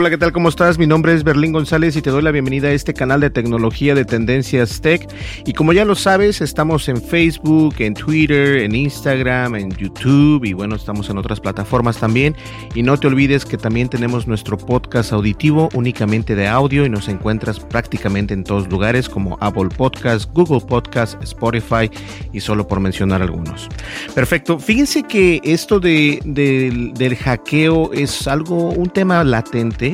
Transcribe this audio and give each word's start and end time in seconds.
Hola, 0.00 0.08
¿qué 0.08 0.16
tal? 0.16 0.32
¿Cómo 0.32 0.48
estás? 0.48 0.78
Mi 0.78 0.86
nombre 0.86 1.12
es 1.12 1.24
Berlín 1.24 1.52
González 1.52 1.94
y 1.94 2.00
te 2.00 2.08
doy 2.08 2.22
la 2.22 2.30
bienvenida 2.30 2.68
a 2.68 2.72
este 2.72 2.94
canal 2.94 3.20
de 3.20 3.28
tecnología 3.28 3.94
de 3.94 4.06
Tendencias 4.06 4.80
Tech. 4.80 5.06
Y 5.44 5.52
como 5.52 5.74
ya 5.74 5.84
lo 5.84 5.94
sabes, 5.94 6.40
estamos 6.40 6.88
en 6.88 7.02
Facebook, 7.02 7.74
en 7.80 7.92
Twitter, 7.92 8.62
en 8.62 8.74
Instagram, 8.74 9.56
en 9.56 9.70
YouTube 9.76 10.46
y 10.46 10.54
bueno, 10.54 10.74
estamos 10.74 11.10
en 11.10 11.18
otras 11.18 11.38
plataformas 11.38 11.98
también. 11.98 12.34
Y 12.74 12.82
no 12.82 12.98
te 12.98 13.08
olvides 13.08 13.44
que 13.44 13.58
también 13.58 13.90
tenemos 13.90 14.26
nuestro 14.26 14.56
podcast 14.56 15.12
auditivo 15.12 15.68
únicamente 15.74 16.34
de 16.34 16.48
audio 16.48 16.86
y 16.86 16.88
nos 16.88 17.06
encuentras 17.08 17.60
prácticamente 17.60 18.32
en 18.32 18.42
todos 18.42 18.70
lugares 18.70 19.06
como 19.06 19.36
Apple 19.42 19.68
Podcast, 19.68 20.32
Google 20.32 20.66
Podcast, 20.66 21.22
Spotify 21.22 21.90
y 22.32 22.40
solo 22.40 22.66
por 22.66 22.80
mencionar 22.80 23.20
algunos. 23.20 23.68
Perfecto. 24.14 24.58
Fíjense 24.58 25.02
que 25.02 25.42
esto 25.44 25.78
de, 25.78 26.20
del, 26.24 26.94
del 26.94 27.16
hackeo 27.16 27.92
es 27.92 28.26
algo, 28.26 28.70
un 28.70 28.88
tema 28.88 29.22
latente 29.24 29.89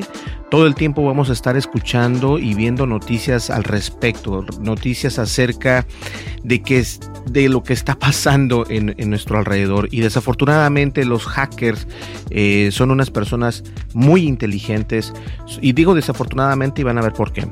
todo 0.51 0.67
el 0.67 0.75
tiempo 0.75 1.05
vamos 1.05 1.31
a 1.31 1.33
estar 1.33 1.57
escuchando 1.57 2.39
y 2.39 2.55
viendo 2.55 2.87
noticias 2.87 3.51
al 3.51 3.65
respecto, 3.65 4.45
noticias 4.61 5.19
acerca 5.19 5.87
de, 6.43 6.63
que 6.63 6.85
de 7.31 7.49
lo 7.49 7.63
que 7.63 7.73
está 7.73 7.99
pasando 7.99 8.65
en, 8.69 8.95
en 8.99 9.11
nuestro 9.11 9.39
alrededor. 9.39 9.89
Y 9.91 10.01
desafortunadamente 10.01 11.05
los 11.05 11.27
hackers 11.27 11.87
eh, 12.31 12.71
son 12.73 12.91
unas 12.91 13.11
personas 13.11 13.65
muy 13.95 14.23
inteligentes. 14.23 15.13
Y 15.61 15.73
digo 15.73 15.95
desafortunadamente 15.95 16.81
y 16.81 16.85
van 16.85 16.99
a 16.99 17.03
ver 17.03 17.13
por 17.13 17.33
qué 17.33 17.47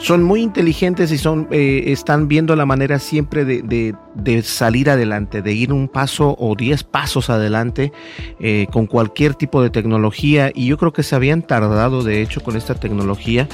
son 0.00 0.22
muy 0.22 0.42
inteligentes 0.42 1.10
y 1.12 1.18
son, 1.18 1.48
eh, 1.50 1.84
están 1.86 2.28
viendo 2.28 2.54
la 2.56 2.66
manera 2.66 2.98
siempre 2.98 3.44
de, 3.44 3.94
de, 4.14 4.42
salir 4.42 4.90
adelante, 4.90 5.42
de 5.42 5.52
ir 5.52 5.72
un 5.72 5.88
paso 5.88 6.36
o 6.38 6.54
diez 6.54 6.84
pasos 6.84 7.30
adelante 7.30 7.92
eh, 8.40 8.66
con 8.70 8.86
cualquier 8.86 9.34
tipo 9.34 9.62
de 9.62 9.70
tecnología. 9.70 10.50
Y 10.54 10.66
yo 10.66 10.78
creo 10.78 10.92
que 10.92 11.02
se 11.02 11.14
habían 11.14 11.42
tardado, 11.42 12.02
de 12.02 12.22
hecho, 12.22 12.40
con 12.40 12.56
esta 12.56 12.74
tecnología. 12.74 13.48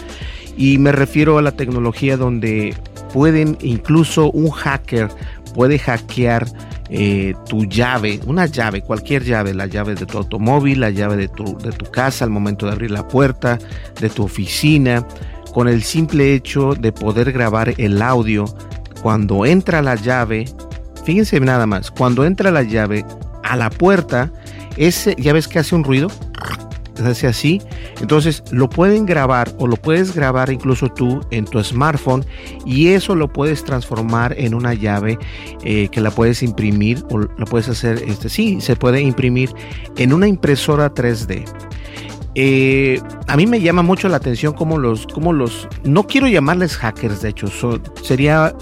Y 0.57 0.79
me 0.79 0.93
refiero 0.93 1.39
a 1.39 1.43
la 1.43 1.53
tecnología 1.53 2.17
donde 2.17 2.75
pueden, 3.13 3.59
incluso 3.61 4.31
un 4.31 4.51
hacker 4.51 5.09
puede 5.55 5.79
hackear 5.79 6.47
eh, 6.91 7.35
tu 7.49 7.65
llave, 7.65 8.21
una 8.27 8.47
llave, 8.47 8.83
cualquier 8.83 9.25
llave, 9.25 9.55
la 9.55 9.67
llave 9.67 9.95
de 9.95 10.07
tu 10.07 10.19
automóvil, 10.19 10.81
la 10.81 10.91
llave 10.91 11.17
de 11.17 11.29
tu, 11.29 11.57
de 11.59 11.73
tu 11.73 11.91
casa 11.91 12.25
al 12.25 12.31
momento 12.31 12.67
de 12.67 12.73
abrir 12.73 12.91
la 12.91 13.09
puerta, 13.09 13.59
de 14.01 14.11
tu 14.11 14.25
oficina 14.25 15.07
con 15.55 15.69
el 15.69 15.85
simple 15.85 16.35
hecho 16.35 16.75
de 16.75 16.91
poder 16.91 17.31
grabar 17.33 17.75
el 17.79 18.03
audio 18.03 18.45
cuando 19.01 19.47
entra 19.47 19.83
la 19.83 19.95
llave, 19.95 20.47
fíjense 21.05 21.39
nada 21.39 21.65
más, 21.65 21.93
cuando 21.93 22.25
entra 22.25 22.51
la 22.51 22.65
llave 22.65 23.07
a 23.45 23.55
la 23.55 23.71
puerta, 23.71 24.33
ese, 24.77 25.15
ya 25.17 25.33
ves 25.33 25.47
que 25.47 25.61
hace 25.61 25.77
un 25.77 25.85
ruido, 25.85 26.09
hace 27.05 27.29
así, 27.29 27.63
entonces 28.01 28.43
lo 28.51 28.69
pueden 28.69 29.07
grabar 29.07 29.55
o 29.59 29.69
lo 29.69 29.77
puedes 29.77 30.13
grabar 30.13 30.51
incluso 30.51 30.89
tú 30.89 31.21
en 31.31 31.45
tu 31.45 31.63
smartphone 31.63 32.25
y 32.67 32.89
eso 32.89 33.15
lo 33.15 33.33
puedes 33.33 33.65
transformar 33.65 34.35
en 34.37 34.55
una 34.55 34.75
llave 34.75 35.19
eh, 35.63 35.89
que 35.89 36.01
la 36.01 36.11
puedes 36.11 36.43
imprimir 36.43 37.05
o 37.11 37.21
la 37.21 37.45
puedes 37.49 37.69
hacer, 37.69 38.03
este 38.09 38.29
sí, 38.29 38.61
se 38.61 38.75
puede 38.75 39.01
imprimir 39.01 39.51
en 39.99 40.13
una 40.13 40.27
impresora 40.27 40.93
3D. 40.93 41.45
Eh, 42.35 43.01
a 43.29 43.37
mí 43.37 43.47
me 43.47 43.61
llama 43.61 43.83
mucho 43.83 44.09
la 44.09 44.17
atención 44.17 44.55
cómo 44.55 44.79
los, 44.79 45.07
cómo 45.07 45.33
los, 45.33 45.69
no 45.85 46.07
quiero 46.07 46.27
llamarles 46.27 46.77
hackers, 46.77 47.23
de 47.23 47.29
hecho, 47.29 47.47
sería 48.03 48.55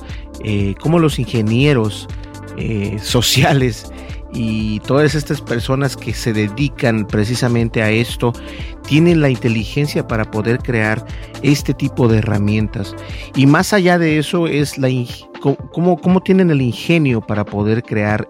eh, 0.44 0.74
como 0.80 0.98
los 0.98 1.18
ingenieros 1.18 2.08
eh, 2.58 2.98
sociales 3.02 3.90
y 4.34 4.80
todas 4.80 5.14
estas 5.14 5.40
personas 5.40 5.96
que 5.96 6.14
se 6.14 6.32
dedican 6.32 7.06
precisamente 7.06 7.82
a 7.82 7.90
esto 7.90 8.32
tienen 8.86 9.20
la 9.20 9.28
inteligencia 9.28 10.06
para 10.06 10.30
poder 10.30 10.58
crear 10.58 11.04
este 11.42 11.74
tipo 11.74 12.08
de 12.08 12.18
herramientas. 12.18 12.94
Y 13.36 13.46
más 13.46 13.72
allá 13.72 13.98
de 13.98 14.18
eso 14.18 14.46
es 14.46 14.78
la 14.78 14.88
cómo, 15.40 15.98
cómo 15.98 16.20
tienen 16.22 16.50
el 16.50 16.62
ingenio 16.62 17.20
para 17.20 17.44
poder 17.44 17.82
crear 17.82 18.26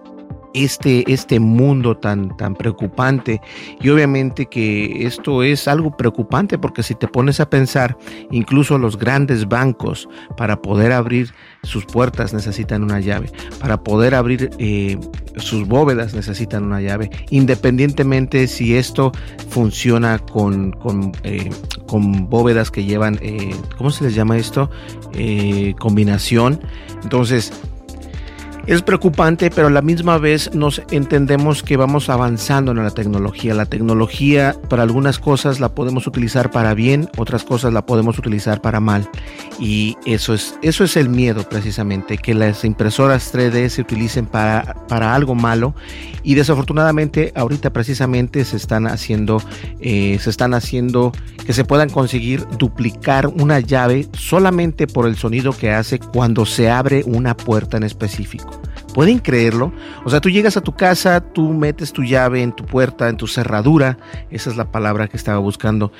este, 0.53 1.11
este 1.11 1.39
mundo 1.39 1.97
tan, 1.97 2.35
tan 2.37 2.55
preocupante. 2.55 3.41
Y 3.81 3.89
obviamente 3.89 4.45
que 4.45 5.05
esto 5.05 5.43
es 5.43 5.67
algo 5.67 5.95
preocupante 5.97 6.57
porque 6.57 6.83
si 6.83 6.95
te 6.95 7.07
pones 7.07 7.39
a 7.39 7.49
pensar, 7.49 7.97
incluso 8.31 8.77
los 8.77 8.97
grandes 8.97 9.47
bancos 9.47 10.07
para 10.37 10.61
poder 10.61 10.91
abrir 10.91 11.33
sus 11.63 11.85
puertas 11.85 12.33
necesitan 12.33 12.83
una 12.83 12.99
llave, 12.99 13.31
para 13.59 13.83
poder 13.83 14.15
abrir 14.15 14.49
eh, 14.57 14.97
sus 15.37 15.67
bóvedas 15.67 16.13
necesitan 16.13 16.63
una 16.63 16.81
llave, 16.81 17.09
independientemente 17.29 18.47
si 18.47 18.75
esto 18.75 19.11
funciona 19.49 20.19
con, 20.19 20.71
con, 20.71 21.11
eh, 21.23 21.49
con 21.87 22.29
bóvedas 22.29 22.69
que 22.69 22.83
llevan, 22.83 23.17
eh, 23.21 23.55
¿cómo 23.77 23.91
se 23.91 24.03
les 24.05 24.15
llama 24.15 24.37
esto? 24.37 24.69
combinación. 25.77 26.59
Entonces, 27.03 27.53
es 28.65 28.81
preocupante, 28.81 29.49
pero 29.49 29.67
a 29.67 29.71
la 29.71 29.81
misma 29.81 30.17
vez 30.17 30.53
nos 30.53 30.81
entendemos 30.89 31.63
que 31.63 31.75
vamos 31.75 32.09
avanzando 32.09 32.71
en 32.71 32.81
la 32.81 32.91
tecnología. 32.91 33.53
La 33.53 33.65
tecnología 33.65 34.55
para 34.69 34.83
algunas 34.83 35.19
cosas 35.19 35.59
la 35.59 35.75
podemos 35.75 36.07
utilizar 36.07 36.49
para 36.49 36.73
bien, 36.73 37.09
otras 37.17 37.43
cosas 37.43 37.73
la 37.73 37.85
podemos 37.85 38.17
utilizar 38.17 38.61
para 38.61 38.79
mal. 38.79 39.09
Y 39.59 39.97
eso 40.05 40.33
es, 40.33 40.57
eso 40.61 40.85
es 40.85 40.95
el 40.95 41.09
miedo 41.09 41.47
precisamente, 41.49 42.17
que 42.17 42.33
las 42.33 42.63
impresoras 42.63 43.33
3D 43.33 43.67
se 43.67 43.81
utilicen 43.81 44.25
para, 44.25 44.75
para 44.87 45.13
algo 45.13 45.35
malo. 45.35 45.75
Y 46.23 46.35
desafortunadamente 46.35 47.33
ahorita 47.35 47.73
precisamente 47.73 48.45
se 48.45 48.55
están 48.55 48.87
haciendo, 48.87 49.41
eh, 49.81 50.17
se 50.21 50.29
están 50.29 50.53
haciendo 50.53 51.11
que 51.45 51.51
se 51.51 51.65
puedan 51.65 51.89
conseguir 51.89 52.45
duplicar 52.57 53.27
una 53.27 53.59
llave 53.59 54.07
solamente 54.13 54.87
por 54.87 55.05
el 55.05 55.17
sonido 55.17 55.51
que 55.51 55.71
hace 55.71 55.99
cuando 55.99 56.45
se 56.45 56.69
abre 56.69 57.03
una 57.05 57.35
puerta 57.35 57.75
en 57.75 57.83
específico. 57.83 58.62
¿Pueden 58.93 59.19
creerlo? 59.19 59.73
O 60.05 60.09
sea, 60.09 60.21
tú 60.21 60.29
llegas 60.29 60.55
a 60.57 60.61
tu 60.61 60.73
casa, 60.73 61.19
tú 61.21 61.53
metes 61.53 61.93
tu 61.93 62.03
llave 62.03 62.43
en 62.43 62.51
tu 62.51 62.65
puerta, 62.65 63.09
en 63.09 63.17
tu 63.17 63.27
cerradura, 63.27 63.97
esa 64.29 64.49
es 64.49 64.55
la 64.55 64.71
palabra 64.71 65.07
que 65.07 65.17
estaba 65.17 65.39
buscando, 65.39 65.91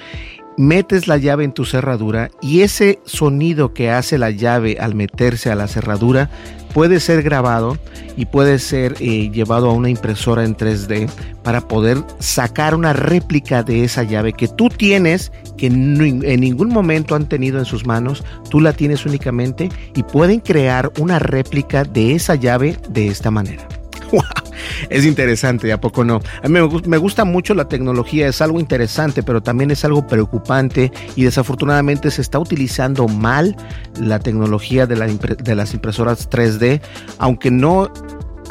metes 0.57 1.07
la 1.07 1.18
llave 1.18 1.44
en 1.44 1.54
tu 1.54 1.66
cerradura 1.66 2.30
y 2.42 2.62
ese 2.62 3.00
sonido 3.06 3.74
que 3.74 3.90
hace 3.90 4.18
la 4.18 4.30
llave 4.30 4.78
al 4.80 4.94
meterse 4.94 5.51
a 5.51 5.56
la 5.56 5.68
cerradura 5.68 6.30
puede 6.73 6.99
ser 6.99 7.23
grabado 7.23 7.77
y 8.15 8.25
puede 8.25 8.59
ser 8.59 8.95
eh, 8.99 9.29
llevado 9.31 9.69
a 9.69 9.73
una 9.73 9.89
impresora 9.89 10.43
en 10.43 10.55
3D 10.55 11.09
para 11.43 11.61
poder 11.61 11.97
sacar 12.19 12.75
una 12.75 12.93
réplica 12.93 13.63
de 13.63 13.83
esa 13.83 14.03
llave 14.03 14.33
que 14.33 14.47
tú 14.47 14.69
tienes, 14.69 15.31
que 15.57 15.67
en 15.67 16.39
ningún 16.39 16.69
momento 16.69 17.15
han 17.15 17.27
tenido 17.27 17.59
en 17.59 17.65
sus 17.65 17.85
manos, 17.85 18.23
tú 18.49 18.59
la 18.59 18.73
tienes 18.73 19.05
únicamente 19.05 19.69
y 19.95 20.03
pueden 20.03 20.39
crear 20.39 20.91
una 20.99 21.19
réplica 21.19 21.83
de 21.83 22.15
esa 22.15 22.35
llave 22.35 22.77
de 22.89 23.07
esta 23.07 23.31
manera. 23.31 23.67
Es 24.89 25.05
interesante, 25.05 25.71
¿a 25.71 25.79
poco 25.79 26.03
no? 26.03 26.21
A 26.43 26.47
mí 26.47 26.59
me 26.85 26.97
gusta 26.97 27.25
mucho 27.25 27.53
la 27.53 27.67
tecnología, 27.67 28.27
es 28.27 28.41
algo 28.41 28.59
interesante, 28.59 29.23
pero 29.23 29.41
también 29.41 29.71
es 29.71 29.85
algo 29.85 30.07
preocupante 30.07 30.91
y 31.15 31.23
desafortunadamente 31.23 32.11
se 32.11 32.21
está 32.21 32.39
utilizando 32.39 33.07
mal 33.07 33.55
la 33.99 34.19
tecnología 34.19 34.85
de, 34.85 34.95
de 34.95 35.55
las 35.55 35.73
impresoras 35.73 36.29
3D, 36.29 36.81
aunque 37.17 37.51
no 37.51 37.91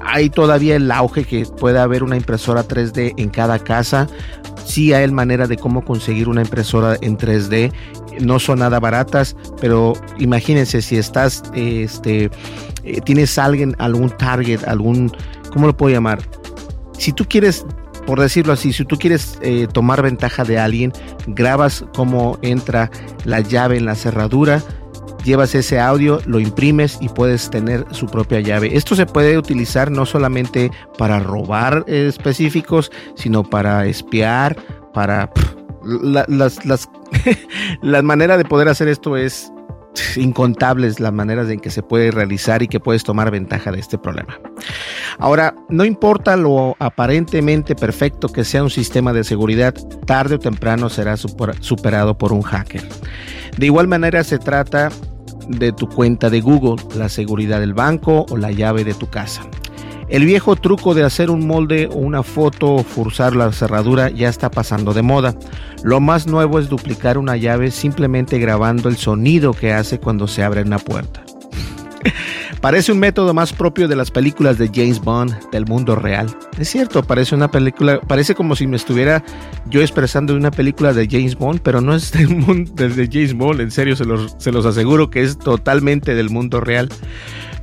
hay 0.05 0.31
todavía 0.31 0.77
el 0.77 0.91
auge 0.91 1.25
que 1.25 1.47
pueda 1.47 1.83
haber 1.83 2.03
una 2.03 2.17
impresora 2.17 2.67
3D 2.67 3.15
en 3.17 3.31
cada 3.31 3.59
casa. 3.59 4.09
Sí 4.65 4.93
hay 4.93 5.11
manera 5.11 5.47
de 5.47 5.57
cómo 5.57 5.85
conseguir 5.85 6.29
una 6.29 6.43
impresora 6.43 6.97
en 7.01 7.17
3D. 7.17 7.73
No 8.21 8.39
son 8.39 8.61
nada 8.61 8.79
baratas, 8.81 9.37
pero 9.61 9.95
imagínense 10.19 10.83
si 10.83 10.99
estás, 10.99 11.43
este, 11.55 12.31
eh, 12.85 13.01
tienes 13.05 13.39
alguien, 13.39 13.75
algún 13.79 14.11
target, 14.11 14.65
algún 14.67 15.13
¿cómo 15.53 15.67
lo 15.67 15.77
puedo 15.77 15.95
llamar? 15.95 16.21
Si 16.99 17.13
tú 17.13 17.25
quieres, 17.29 17.65
por 18.07 18.21
decirlo 18.21 18.53
así, 18.53 18.73
si 18.73 18.85
tú 18.85 18.97
quieres 18.97 19.39
eh, 19.43 19.67
tomar 19.73 20.03
ventaja 20.03 20.45
de 20.45 20.59
alguien, 20.59 20.93
grabas 21.27 21.85
cómo 21.95 22.39
entra 22.43 22.91
la 23.25 23.41
llave 23.41 23.77
en 23.77 23.87
la 23.87 23.95
cerradura, 23.95 24.63
llevas 25.25 25.55
ese 25.55 25.79
audio, 25.79 26.21
lo 26.27 26.41
imprimes 26.41 26.99
y 27.01 27.09
puedes 27.09 27.51
tener 27.51 27.85
su 27.91 28.07
propia 28.07 28.41
llave. 28.41 28.77
Esto 28.77 28.97
se 28.97 29.07
puede 29.07 29.39
utilizar 29.39 29.91
no 29.91 30.07
solamente 30.07 30.71
para 30.99 31.21
robar 31.21 31.85
específicos, 31.87 32.91
sino 33.15 33.45
para 33.45 33.87
espiar, 33.87 34.57
para... 34.93 35.31
las, 35.83 36.65
las, 36.65 36.89
la 37.83 38.03
manera 38.03 38.37
de 38.37 38.45
poder 38.45 38.69
hacer 38.69 38.89
esto 38.89 39.17
es 39.17 39.53
incontables 40.17 41.01
las 41.01 41.13
maneras 41.13 41.49
en 41.51 41.61
que 41.61 41.71
se 41.71 41.83
puede 41.83 42.11
realizar 42.11 42.63
y 42.63 42.69
que 42.69 42.81
puedes 42.81 43.05
tomar 43.05 43.31
ventaja 43.31 43.73
de 43.73 43.81
este 43.81 43.99
problema. 43.99 44.39
Ahora, 45.19 45.55
no 45.69 45.85
importa 45.85 46.37
lo 46.37 46.77
aparentemente 46.79 47.75
perfecto 47.75 48.29
que 48.29 48.45
sea 48.45 48.63
un 48.63 48.71
sistema 48.71 49.13
de 49.13 49.25
seguridad, 49.25 49.75
tarde 50.07 50.37
o 50.37 50.39
temprano 50.39 50.89
será 50.89 51.17
superado 51.17 52.17
por 52.17 52.33
un 52.33 52.43
hacker. 52.43 52.83
De 53.57 53.67
igual 53.67 53.89
manera 53.89 54.25
se 54.25 54.39
trata 54.39 54.91
de 55.49 55.73
tu 55.73 55.89
cuenta 55.89 56.31
de 56.31 56.41
Google, 56.41 56.83
la 56.97 57.09
seguridad 57.09 57.61
del 57.61 57.75
banco 57.75 58.27
o 58.31 58.37
la 58.37 58.53
llave 58.53 58.85
de 58.85 58.95
tu 58.95 59.09
casa. 59.09 59.43
El 60.09 60.27
viejo 60.27 60.57
truco 60.57 60.93
de 60.93 61.05
hacer 61.05 61.31
un 61.31 61.47
molde 61.47 61.89
o 61.91 61.97
una 61.97 62.23
foto 62.23 62.75
o 62.75 62.85
forzar 62.85 63.35
la 63.35 63.51
cerradura 63.51 64.11
ya 64.11 64.29
está 64.29 64.51
pasando 64.51 64.93
de 64.93 65.01
moda. 65.01 65.35
Lo 65.83 66.01
más 66.01 66.27
nuevo 66.27 66.59
es 66.59 66.69
duplicar 66.69 67.17
una 67.17 67.37
llave 67.37 67.71
simplemente 67.71 68.39
grabando 68.39 68.91
el 68.91 68.99
sonido 68.99 69.55
que 69.55 69.73
hace 69.73 69.99
cuando 69.99 70.29
se 70.29 70.43
abre 70.43 70.63
una 70.63 70.79
puerta. 70.79 71.25
Parece 72.61 72.93
un 72.93 72.99
método 72.99 73.35
más 73.35 73.53
propio 73.53 73.89
de 73.89 73.97
las 73.97 74.11
películas 74.11 74.59
de 74.59 74.71
James 74.73 75.01
Bond 75.01 75.51
del 75.51 75.67
mundo 75.67 75.97
real. 75.97 76.27
Es 76.59 76.69
cierto, 76.69 77.03
parece 77.03 77.35
una 77.35 77.51
película, 77.51 78.01
parece 78.01 78.35
como 78.35 78.57
si 78.57 78.67
me 78.67 78.77
estuviera 78.77 79.25
yo 79.67 79.81
expresando 79.81 80.35
una 80.35 80.51
película 80.51 80.93
de 80.93 81.09
James 81.11 81.37
Bond, 81.37 81.61
pero 81.61 81.81
no 81.81 81.95
es 81.95 82.13
del 82.13 82.29
mundo 82.29 82.73
de 82.77 83.09
James 83.11 83.35
Bond, 83.35 83.61
en 83.61 83.71
serio 83.71 83.97
se 83.97 84.05
los, 84.05 84.35
se 84.39 84.53
los 84.53 84.67
aseguro 84.67 85.11
que 85.11 85.23
es 85.23 85.39
totalmente 85.39 86.15
del 86.15 86.31
mundo 86.31 86.61
real 86.61 86.89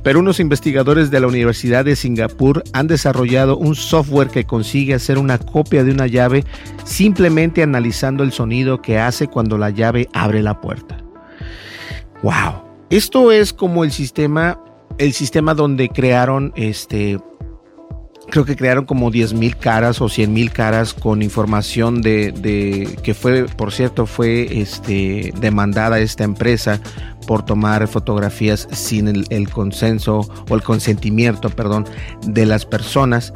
pero 0.02 0.20
unos 0.20 0.40
investigadores 0.40 1.10
de 1.10 1.20
la 1.20 1.26
Universidad 1.26 1.84
de 1.84 1.96
Singapur 1.96 2.64
han 2.72 2.86
desarrollado 2.86 3.56
un 3.56 3.74
software 3.74 4.28
que 4.28 4.44
consigue 4.44 4.94
hacer 4.94 5.18
una 5.18 5.38
copia 5.38 5.84
de 5.84 5.92
una 5.92 6.06
llave 6.06 6.44
simplemente 6.84 7.62
analizando 7.62 8.24
el 8.24 8.32
sonido 8.32 8.80
que 8.80 8.98
hace 8.98 9.28
cuando 9.28 9.58
la 9.58 9.70
llave 9.70 10.08
abre 10.12 10.42
la 10.42 10.60
puerta. 10.60 10.98
Wow. 12.22 12.69
Esto 12.90 13.32
es 13.32 13.52
como 13.52 13.84
el 13.84 13.92
sistema 13.92 14.62
el 14.98 15.12
sistema 15.14 15.54
donde 15.54 15.88
crearon 15.88 16.52
este 16.56 17.18
creo 18.30 18.44
que 18.44 18.56
crearon 18.56 18.84
como 18.84 19.10
10.000 19.10 19.56
caras 19.56 20.00
o 20.00 20.06
100.000 20.06 20.52
caras 20.52 20.94
con 20.94 21.22
información 21.22 22.00
de, 22.00 22.98
que 23.02 23.12
fue, 23.12 23.46
por 23.46 23.72
cierto, 23.72 24.06
fue 24.06 24.60
este, 24.60 25.32
demandada 25.40 25.98
esta 25.98 26.24
empresa 26.24 26.80
por 27.26 27.44
tomar 27.44 27.88
fotografías 27.88 28.68
sin 28.70 29.08
el, 29.08 29.26
el 29.30 29.50
consenso 29.50 30.20
o 30.48 30.54
el 30.54 30.62
consentimiento, 30.62 31.50
perdón, 31.50 31.86
de 32.24 32.46
las 32.46 32.66
personas. 32.66 33.32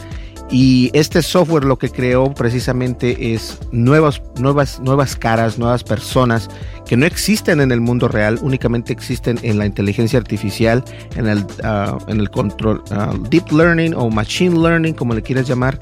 Y 0.50 0.91
este 0.93 1.23
software 1.23 1.64
lo 1.64 1.79
que 1.79 1.88
creó 1.88 2.32
precisamente 2.35 3.35
es 3.35 3.58
nuevas, 3.73 4.23
nuevas, 4.38 4.79
nuevas 4.81 5.17
caras, 5.17 5.58
nuevas 5.58 5.82
personas 5.82 6.50
que 6.87 6.96
no 6.96 7.06
existen 7.06 7.61
en 7.61 7.73
el 7.73 7.81
mundo 7.81 8.08
real, 8.08 8.38
únicamente 8.43 8.93
existen 8.93 9.38
en 9.43 9.58
la 9.58 9.67
inteligencia 9.67 10.19
artificial, 10.19 10.85
en 11.17 11.26
el, 11.26 11.46
ah, 11.62 11.96
en 12.08 12.20
el 12.20 12.31
control, 12.31 12.82
ah, 12.91 13.14
deep 13.31 13.50
learning 13.52 13.94
o 13.94 14.11
machine 14.11 14.61
learning, 14.61 14.93
como 14.93 15.14
le 15.14 15.23
quieras 15.23 15.49
llamar. 15.49 15.81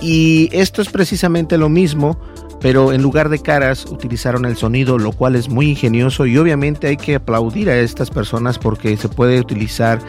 Y 0.00 0.48
esto 0.52 0.82
es 0.82 0.88
precisamente 0.88 1.56
lo 1.56 1.68
mismo, 1.68 2.18
pero 2.60 2.92
en 2.92 3.00
lugar 3.00 3.28
de 3.28 3.38
caras 3.38 3.86
utilizaron 3.86 4.44
el 4.44 4.56
sonido, 4.56 4.98
lo 4.98 5.12
cual 5.12 5.36
es 5.36 5.48
muy 5.48 5.70
ingenioso 5.70 6.26
y 6.26 6.36
obviamente 6.36 6.88
hay 6.88 6.96
que 6.96 7.14
aplaudir 7.14 7.70
a 7.70 7.78
estas 7.78 8.10
personas 8.10 8.58
porque 8.58 8.96
se 8.96 9.08
puede 9.08 9.38
utilizar 9.38 10.00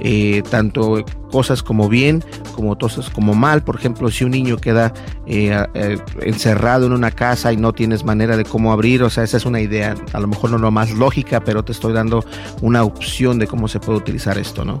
eh, 0.00 0.42
tanto 0.50 1.04
cosas 1.30 1.62
como 1.62 1.88
bien 1.88 2.24
como 2.54 2.76
cosas 2.76 3.10
como 3.10 3.34
mal. 3.34 3.62
Por 3.62 3.76
ejemplo, 3.76 4.10
si 4.10 4.24
un 4.24 4.32
niño 4.32 4.56
queda 4.56 4.92
eh, 5.26 5.56
eh, 5.74 5.98
encerrado 6.22 6.86
en 6.86 6.92
una 6.92 7.10
casa 7.10 7.52
y 7.52 7.56
no 7.56 7.72
tienes 7.72 8.04
manera 8.04 8.36
de 8.36 8.44
cómo 8.44 8.72
abrir, 8.72 9.02
o 9.02 9.10
sea, 9.10 9.24
esa 9.24 9.36
es 9.36 9.46
una 9.46 9.60
idea, 9.60 9.94
a 10.12 10.20
lo 10.20 10.26
mejor 10.26 10.50
no 10.50 10.58
lo 10.58 10.70
más 10.70 10.90
lógica, 10.90 11.40
pero 11.40 11.64
te 11.64 11.72
estoy 11.72 11.92
dando 11.92 12.24
una 12.60 12.82
opción 12.82 13.38
de 13.38 13.46
cómo 13.46 13.68
se 13.68 13.80
puede 13.80 13.98
utilizar 13.98 14.38
esto, 14.38 14.64
¿no? 14.64 14.80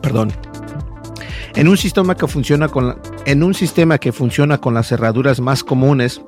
Perdón. 0.00 0.32
En 1.54 1.68
un 1.68 1.76
sistema 1.76 2.16
que 2.16 2.26
funciona 2.26 2.68
con 2.68 2.96
en 3.26 3.42
un 3.42 3.54
sistema 3.54 3.98
que 3.98 4.12
funciona 4.12 4.58
con 4.58 4.74
las 4.74 4.88
cerraduras 4.88 5.40
más 5.40 5.62
comunes, 5.62 6.22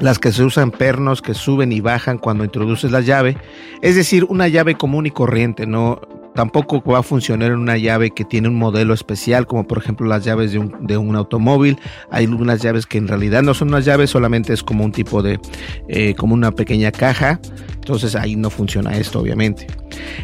las 0.00 0.18
que 0.18 0.32
se 0.32 0.44
usan 0.44 0.70
pernos 0.70 1.22
que 1.22 1.34
suben 1.34 1.72
y 1.72 1.80
bajan 1.80 2.18
cuando 2.18 2.44
introduces 2.44 2.90
la 2.90 3.00
llave, 3.00 3.36
es 3.82 3.96
decir, 3.96 4.24
una 4.24 4.48
llave 4.48 4.74
común 4.74 5.06
y 5.06 5.10
corriente, 5.10 5.66
no 5.66 6.00
tampoco 6.38 6.80
va 6.82 7.00
a 7.00 7.02
funcionar 7.02 7.50
en 7.50 7.58
una 7.58 7.76
llave 7.78 8.12
que 8.12 8.24
tiene 8.24 8.46
un 8.46 8.54
modelo 8.54 8.94
especial, 8.94 9.44
como 9.44 9.66
por 9.66 9.78
ejemplo 9.78 10.06
las 10.06 10.24
llaves 10.24 10.52
de 10.52 10.60
un, 10.60 10.86
de 10.86 10.96
un 10.96 11.16
automóvil. 11.16 11.80
Hay 12.12 12.26
algunas 12.26 12.62
llaves 12.62 12.86
que 12.86 12.96
en 12.96 13.08
realidad 13.08 13.42
no 13.42 13.54
son 13.54 13.70
unas 13.70 13.84
llaves, 13.84 14.10
solamente 14.10 14.52
es 14.52 14.62
como 14.62 14.84
un 14.84 14.92
tipo 14.92 15.20
de, 15.20 15.40
eh, 15.88 16.14
como 16.14 16.34
una 16.34 16.52
pequeña 16.52 16.92
caja. 16.92 17.40
Entonces 17.74 18.14
ahí 18.14 18.36
no 18.36 18.50
funciona 18.50 18.96
esto, 18.96 19.18
obviamente. 19.18 19.66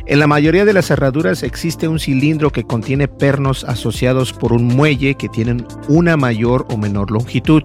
En 0.06 0.20
la 0.20 0.28
mayoría 0.28 0.64
de 0.64 0.72
las 0.72 0.86
cerraduras 0.86 1.42
existe 1.42 1.88
un 1.88 1.98
cilindro 1.98 2.50
que 2.50 2.62
contiene 2.62 3.08
pernos 3.08 3.64
asociados 3.64 4.32
por 4.32 4.52
un 4.52 4.66
muelle 4.68 5.16
que 5.16 5.28
tienen 5.28 5.66
una 5.88 6.16
mayor 6.16 6.64
o 6.70 6.76
menor 6.76 7.10
longitud. 7.10 7.64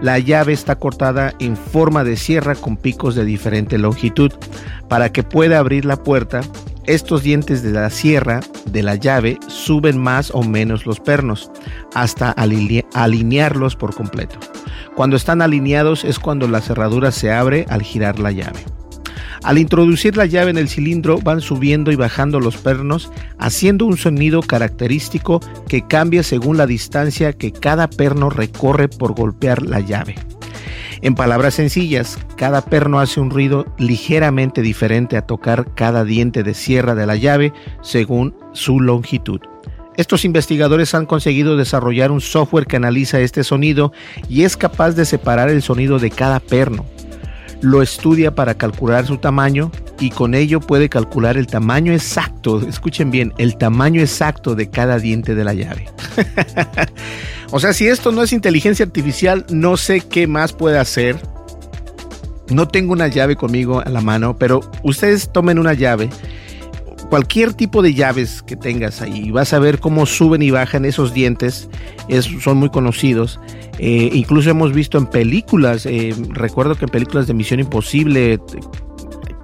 La 0.00 0.18
llave 0.18 0.52
está 0.52 0.76
cortada 0.76 1.34
en 1.38 1.56
forma 1.56 2.04
de 2.04 2.16
sierra 2.16 2.54
con 2.54 2.76
picos 2.76 3.14
de 3.14 3.24
diferente 3.24 3.78
longitud. 3.78 4.32
Para 4.88 5.10
que 5.10 5.22
pueda 5.22 5.58
abrir 5.58 5.84
la 5.84 6.02
puerta, 6.02 6.42
estos 6.84 7.22
dientes 7.22 7.62
de 7.62 7.72
la 7.72 7.90
sierra 7.90 8.40
de 8.66 8.82
la 8.82 8.94
llave 8.94 9.38
suben 9.48 9.98
más 9.98 10.30
o 10.32 10.42
menos 10.42 10.86
los 10.86 11.00
pernos 11.00 11.50
hasta 11.94 12.30
alinearlos 12.30 13.74
por 13.74 13.94
completo. 13.94 14.38
Cuando 14.94 15.16
están 15.16 15.42
alineados 15.42 16.04
es 16.04 16.18
cuando 16.18 16.46
la 16.46 16.60
cerradura 16.60 17.10
se 17.10 17.32
abre 17.32 17.66
al 17.68 17.82
girar 17.82 18.18
la 18.18 18.30
llave. 18.30 18.64
Al 19.46 19.58
introducir 19.58 20.16
la 20.16 20.26
llave 20.26 20.50
en 20.50 20.58
el 20.58 20.68
cilindro 20.68 21.20
van 21.20 21.40
subiendo 21.40 21.92
y 21.92 21.94
bajando 21.94 22.40
los 22.40 22.56
pernos, 22.56 23.12
haciendo 23.38 23.86
un 23.86 23.96
sonido 23.96 24.42
característico 24.42 25.38
que 25.68 25.86
cambia 25.86 26.24
según 26.24 26.56
la 26.56 26.66
distancia 26.66 27.32
que 27.32 27.52
cada 27.52 27.88
perno 27.88 28.28
recorre 28.28 28.88
por 28.88 29.14
golpear 29.14 29.62
la 29.62 29.78
llave. 29.78 30.16
En 31.00 31.14
palabras 31.14 31.54
sencillas, 31.54 32.18
cada 32.36 32.60
perno 32.60 32.98
hace 32.98 33.20
un 33.20 33.30
ruido 33.30 33.66
ligeramente 33.78 34.62
diferente 34.62 35.16
a 35.16 35.22
tocar 35.22 35.72
cada 35.76 36.02
diente 36.02 36.42
de 36.42 36.52
sierra 36.52 36.96
de 36.96 37.06
la 37.06 37.14
llave 37.14 37.52
según 37.82 38.34
su 38.52 38.80
longitud. 38.80 39.38
Estos 39.96 40.24
investigadores 40.24 40.92
han 40.92 41.06
conseguido 41.06 41.56
desarrollar 41.56 42.10
un 42.10 42.20
software 42.20 42.66
que 42.66 42.78
analiza 42.78 43.20
este 43.20 43.44
sonido 43.44 43.92
y 44.28 44.42
es 44.42 44.56
capaz 44.56 44.96
de 44.96 45.04
separar 45.04 45.50
el 45.50 45.62
sonido 45.62 46.00
de 46.00 46.10
cada 46.10 46.40
perno 46.40 46.84
lo 47.60 47.82
estudia 47.82 48.34
para 48.34 48.54
calcular 48.54 49.06
su 49.06 49.18
tamaño 49.18 49.70
y 49.98 50.10
con 50.10 50.34
ello 50.34 50.60
puede 50.60 50.88
calcular 50.88 51.36
el 51.36 51.46
tamaño 51.46 51.92
exacto, 51.92 52.60
escuchen 52.66 53.10
bien, 53.10 53.32
el 53.38 53.56
tamaño 53.56 54.00
exacto 54.00 54.54
de 54.54 54.70
cada 54.70 54.98
diente 54.98 55.34
de 55.34 55.44
la 55.44 55.54
llave. 55.54 55.88
o 57.50 57.60
sea, 57.60 57.72
si 57.72 57.86
esto 57.86 58.12
no 58.12 58.22
es 58.22 58.32
inteligencia 58.32 58.84
artificial, 58.84 59.46
no 59.50 59.76
sé 59.76 60.00
qué 60.00 60.26
más 60.26 60.52
puede 60.52 60.78
hacer 60.78 61.16
no 62.48 62.68
tengo 62.68 62.92
una 62.92 63.08
llave 63.08 63.36
conmigo 63.36 63.80
a 63.80 63.88
la 63.88 64.00
mano, 64.00 64.38
pero 64.38 64.60
ustedes 64.82 65.32
tomen 65.32 65.58
una 65.58 65.74
llave 65.74 66.10
cualquier 67.08 67.54
tipo 67.54 67.82
de 67.82 67.94
llaves 67.94 68.42
que 68.42 68.56
tengas 68.56 69.00
ahí, 69.00 69.30
vas 69.30 69.52
a 69.52 69.58
ver 69.58 69.80
cómo 69.80 70.06
suben 70.06 70.42
y 70.42 70.50
bajan 70.50 70.84
esos 70.84 71.14
dientes, 71.14 71.68
son 72.42 72.58
muy 72.58 72.70
conocidos. 72.70 73.40
Eh, 73.78 74.10
incluso 74.12 74.50
hemos 74.50 74.72
visto 74.72 74.98
en 74.98 75.06
películas, 75.06 75.86
eh, 75.86 76.14
recuerdo 76.30 76.74
que 76.74 76.86
en 76.86 76.90
películas 76.90 77.26
de 77.26 77.34
Misión 77.34 77.60
Imposible 77.60 78.40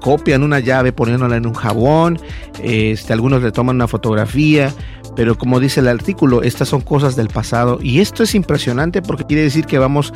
copian 0.01 0.43
una 0.43 0.59
llave 0.59 0.93
poniéndola 0.93 1.37
en 1.37 1.47
un 1.47 1.55
jabón, 1.55 2.19
este, 2.63 3.13
algunos 3.13 3.43
le 3.43 3.53
toman 3.53 3.77
una 3.77 3.89
fotografía, 3.89 4.73
pero 5.15 5.37
como 5.37 5.61
dice 5.61 5.81
el 5.81 5.89
artículo, 5.89 6.43
estas 6.43 6.69
son 6.69 6.81
cosas 6.81 7.17
del 7.17 7.29
pasado 7.29 7.79
y 7.83 8.01
esto 8.01 8.23
es 8.23 8.35
impresionante 8.35 9.03
porque 9.03 9.25
quiere 9.25 9.43
decir 9.43 9.67
que 9.67 9.79
vamos, 9.79 10.13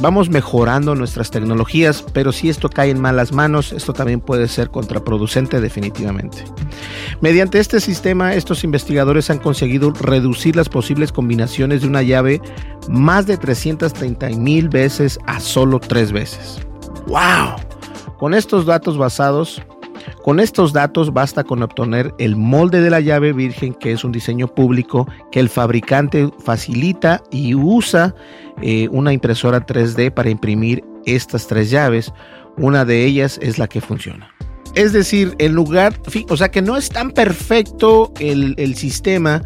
vamos 0.00 0.30
mejorando 0.30 0.94
nuestras 0.94 1.30
tecnologías, 1.30 2.04
pero 2.12 2.32
si 2.32 2.48
esto 2.48 2.68
cae 2.68 2.90
en 2.90 3.00
malas 3.00 3.32
manos, 3.32 3.72
esto 3.72 3.92
también 3.92 4.20
puede 4.20 4.48
ser 4.48 4.70
contraproducente 4.70 5.60
definitivamente. 5.60 6.44
Mediante 7.20 7.58
este 7.58 7.80
sistema, 7.80 8.34
estos 8.34 8.64
investigadores 8.64 9.30
han 9.30 9.38
conseguido 9.38 9.92
reducir 9.92 10.56
las 10.56 10.68
posibles 10.68 11.12
combinaciones 11.12 11.82
de 11.82 11.88
una 11.88 12.02
llave 12.02 12.40
más 12.88 13.26
de 13.26 13.36
330 13.36 14.30
mil 14.30 14.68
veces 14.68 15.18
a 15.26 15.40
solo 15.40 15.80
tres 15.80 16.12
veces. 16.12 16.60
¡Wow! 17.06 17.56
Con 18.18 18.34
estos 18.34 18.66
datos 18.66 18.96
basados 18.96 19.62
con 20.22 20.40
estos 20.40 20.72
datos 20.72 21.12
basta 21.12 21.44
con 21.44 21.62
obtener 21.62 22.14
el 22.18 22.36
molde 22.36 22.80
de 22.80 22.90
la 22.90 23.00
llave 23.00 23.32
virgen, 23.32 23.74
que 23.74 23.92
es 23.92 24.04
un 24.04 24.12
diseño 24.12 24.48
público 24.48 25.08
que 25.30 25.40
el 25.40 25.48
fabricante 25.48 26.30
facilita 26.44 27.22
y 27.30 27.54
usa 27.54 28.14
eh, 28.62 28.88
una 28.90 29.12
impresora 29.12 29.64
3D 29.64 30.12
para 30.12 30.30
imprimir 30.30 30.84
estas 31.06 31.46
tres 31.46 31.70
llaves. 31.70 32.12
Una 32.56 32.84
de 32.84 33.04
ellas 33.04 33.38
es 33.42 33.58
la 33.58 33.68
que 33.68 33.80
funciona. 33.80 34.34
Es 34.74 34.92
decir, 34.92 35.34
en 35.38 35.52
lugar, 35.52 35.94
o 36.28 36.36
sea 36.36 36.50
que 36.50 36.62
no 36.62 36.76
es 36.76 36.90
tan 36.90 37.10
perfecto 37.10 38.12
el, 38.20 38.54
el 38.56 38.76
sistema, 38.76 39.42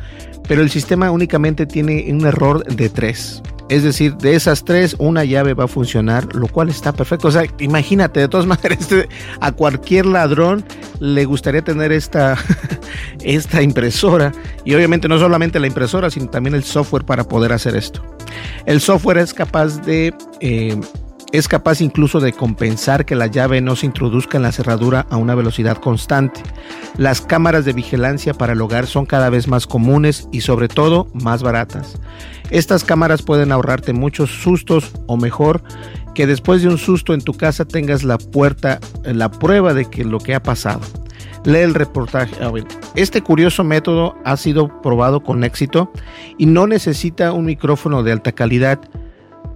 pero 0.46 0.60
el 0.60 0.70
sistema 0.70 1.10
únicamente 1.10 1.66
tiene 1.66 2.04
un 2.12 2.26
error 2.26 2.64
de 2.64 2.88
tres. 2.90 3.42
Es 3.68 3.82
decir, 3.82 4.16
de 4.16 4.34
esas 4.34 4.64
tres, 4.64 4.94
una 4.98 5.24
llave 5.24 5.54
va 5.54 5.64
a 5.64 5.68
funcionar, 5.68 6.34
lo 6.34 6.48
cual 6.48 6.68
está 6.68 6.92
perfecto. 6.92 7.28
O 7.28 7.30
sea, 7.30 7.44
imagínate, 7.58 8.20
de 8.20 8.28
todas 8.28 8.46
maneras, 8.46 8.80
este, 8.80 9.08
a 9.40 9.52
cualquier 9.52 10.06
ladrón 10.06 10.64
le 11.00 11.24
gustaría 11.24 11.62
tener 11.62 11.92
esta, 11.92 12.36
esta 13.20 13.62
impresora. 13.62 14.32
Y 14.64 14.74
obviamente 14.74 15.08
no 15.08 15.18
solamente 15.18 15.58
la 15.60 15.66
impresora, 15.66 16.10
sino 16.10 16.28
también 16.28 16.54
el 16.54 16.64
software 16.64 17.04
para 17.04 17.24
poder 17.24 17.52
hacer 17.52 17.74
esto. 17.76 18.02
El 18.66 18.80
software 18.80 19.18
es 19.18 19.32
capaz 19.32 19.80
de... 19.82 20.14
Eh, 20.40 20.78
es 21.34 21.48
capaz 21.48 21.80
incluso 21.80 22.20
de 22.20 22.32
compensar 22.32 23.04
que 23.04 23.16
la 23.16 23.26
llave 23.26 23.60
no 23.60 23.74
se 23.74 23.86
introduzca 23.86 24.36
en 24.36 24.44
la 24.44 24.52
cerradura 24.52 25.04
a 25.10 25.16
una 25.16 25.34
velocidad 25.34 25.78
constante. 25.78 26.40
Las 26.96 27.22
cámaras 27.22 27.64
de 27.64 27.72
vigilancia 27.72 28.34
para 28.34 28.52
el 28.52 28.60
hogar 28.60 28.86
son 28.86 29.04
cada 29.04 29.30
vez 29.30 29.48
más 29.48 29.66
comunes 29.66 30.28
y 30.30 30.42
sobre 30.42 30.68
todo 30.68 31.08
más 31.12 31.42
baratas. 31.42 31.98
Estas 32.50 32.84
cámaras 32.84 33.22
pueden 33.22 33.50
ahorrarte 33.50 33.92
muchos 33.92 34.30
sustos 34.30 34.92
o 35.08 35.16
mejor 35.16 35.60
que 36.14 36.28
después 36.28 36.62
de 36.62 36.68
un 36.68 36.78
susto 36.78 37.14
en 37.14 37.20
tu 37.20 37.34
casa 37.34 37.64
tengas 37.64 38.04
la 38.04 38.16
puerta, 38.16 38.78
la 39.02 39.28
prueba 39.28 39.74
de 39.74 39.86
que 39.86 40.04
lo 40.04 40.20
que 40.20 40.36
ha 40.36 40.42
pasado. 40.42 40.82
Lee 41.44 41.58
el 41.58 41.74
reportaje. 41.74 42.36
Este 42.94 43.22
curioso 43.22 43.64
método 43.64 44.14
ha 44.24 44.36
sido 44.36 44.80
probado 44.82 45.24
con 45.24 45.42
éxito 45.42 45.90
y 46.38 46.46
no 46.46 46.68
necesita 46.68 47.32
un 47.32 47.46
micrófono 47.46 48.04
de 48.04 48.12
alta 48.12 48.30
calidad 48.30 48.78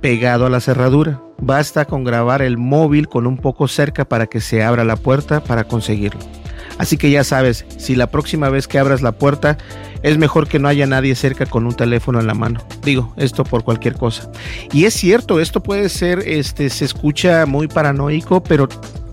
pegado 0.00 0.46
a 0.46 0.50
la 0.50 0.60
cerradura. 0.60 1.20
Basta 1.38 1.84
con 1.84 2.04
grabar 2.04 2.42
el 2.42 2.58
móvil 2.58 3.08
con 3.08 3.26
un 3.26 3.36
poco 3.36 3.68
cerca 3.68 4.04
para 4.04 4.26
que 4.26 4.40
se 4.40 4.62
abra 4.62 4.84
la 4.84 4.96
puerta 4.96 5.42
para 5.42 5.64
conseguirlo. 5.64 6.20
Así 6.78 6.96
que 6.96 7.10
ya 7.10 7.24
sabes, 7.24 7.64
si 7.76 7.96
la 7.96 8.08
próxima 8.08 8.48
vez 8.50 8.68
que 8.68 8.78
abras 8.78 9.02
la 9.02 9.12
puerta, 9.12 9.58
es 10.02 10.16
mejor 10.16 10.46
que 10.46 10.60
no 10.60 10.68
haya 10.68 10.86
nadie 10.86 11.14
cerca 11.16 11.44
con 11.44 11.66
un 11.66 11.74
teléfono 11.74 12.20
en 12.20 12.28
la 12.28 12.34
mano. 12.34 12.60
Digo, 12.84 13.12
esto 13.16 13.44
por 13.44 13.64
cualquier 13.64 13.94
cosa. 13.94 14.30
Y 14.72 14.84
es 14.84 14.94
cierto, 14.94 15.40
esto 15.40 15.62
puede 15.62 15.88
ser, 15.88 16.20
este, 16.20 16.70
se 16.70 16.84
escucha 16.84 17.46
muy 17.46 17.66
paranoico, 17.66 18.42
pero 18.42 18.68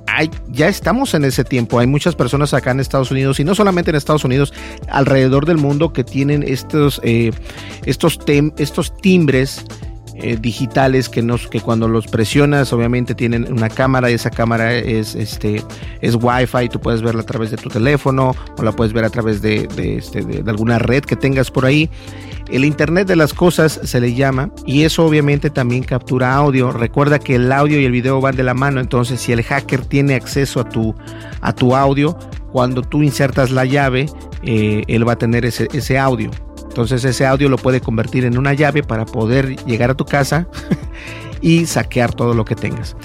hay, 0.06 0.30
ya 0.50 0.68
estamos 0.68 1.16
en 1.16 1.26
ese 1.26 1.44
tiempo. 1.44 1.80
Hay 1.80 1.88
muchas 1.88 2.16
personas 2.16 2.54
acá 2.54 2.72
en 2.72 2.80
Estados 2.80 3.10
Unidos 3.10 3.40
y 3.40 3.44
no 3.44 3.56
solamente 3.56 3.90
en 3.90 3.96
Estados 3.96 4.24
Unidos, 4.24 4.54
alrededor 4.88 5.48
del 5.48 5.58
mundo 5.58 5.92
que 5.92 6.04
tienen 6.04 6.44
estos, 6.44 7.02
eh, 7.04 7.32
estos, 7.86 8.20
estos 8.58 8.96
timbres 8.98 9.66
eh, 10.18 10.38
digitales 10.40 11.10
que 11.10 11.26
que 11.52 11.60
cuando 11.60 11.88
los 11.88 12.08
presionas 12.08 12.72
obviamente 12.72 13.16
tienen 13.16 13.52
una 13.52 13.70
cámara 13.70 14.10
y 14.10 14.14
esa 14.14 14.30
cámara 14.30 14.74
es 14.74 15.14
este 15.16 15.62
es 16.02 16.16
wifi 16.16 16.70
tú 16.70 16.80
puedes 16.80 17.02
verla 17.02 17.22
a 17.22 17.26
través 17.26 17.52
de 17.52 17.58
tu 17.58 17.70
teléfono 17.70 18.34
o 18.58 18.64
la 18.64 18.72
puedes 18.72 18.94
ver 18.94 19.04
a 19.04 19.10
través 19.10 19.42
de, 19.42 19.68
este, 19.78 20.22
de, 20.22 20.50
alguna 20.50 20.80
red 20.80 21.04
que 21.04 21.16
tengas 21.16 21.52
por 21.52 21.66
ahí. 21.66 21.90
El 22.50 22.64
internet 22.64 23.08
de 23.08 23.16
las 23.16 23.34
cosas 23.34 23.80
se 23.84 24.00
le 24.00 24.14
llama 24.14 24.52
y 24.66 24.84
eso 24.84 25.06
obviamente 25.06 25.50
también 25.50 25.84
captura 25.84 26.36
audio. 26.36 26.72
Recuerda 26.72 27.18
que 27.20 27.36
el 27.36 27.52
audio 27.52 27.80
y 27.80 27.86
el 27.86 27.92
video 27.92 28.22
van 28.22 28.36
de 28.36 28.44
la 28.44 28.54
mano 28.54 28.80
entonces 28.80 29.20
si 29.20 29.32
el 29.32 29.44
hacker 29.44 29.82
tiene 29.86 30.16
acceso 30.16 30.60
a 30.62 30.70
tu 30.70 30.96
a 31.42 31.54
tu 31.54 31.76
audio 31.76 32.18
cuando 32.52 32.82
tú 32.84 33.04
insertas 33.04 33.52
la 33.52 33.66
llave 33.66 34.06
eh, 34.44 34.84
él 34.88 35.08
va 35.08 35.14
a 35.14 35.18
tener 35.18 35.44
ese, 35.44 35.68
ese 35.74 35.98
audio 35.98 36.32
entonces 36.76 37.06
ese 37.06 37.26
audio 37.26 37.48
lo 37.48 37.56
puede 37.56 37.80
convertir 37.80 38.26
en 38.26 38.38
una 38.38 38.54
llave 38.54 38.84
para 38.84 39.06
poder 39.06 39.56
llegar 39.66 39.92
a 39.92 39.94
tu 39.94 40.04
casa 40.04 40.46
y 41.42 41.68
saquear 41.68 42.14
todo 42.14 42.34
lo 42.34 42.44
que 42.44 42.54
tengas. 42.54 42.98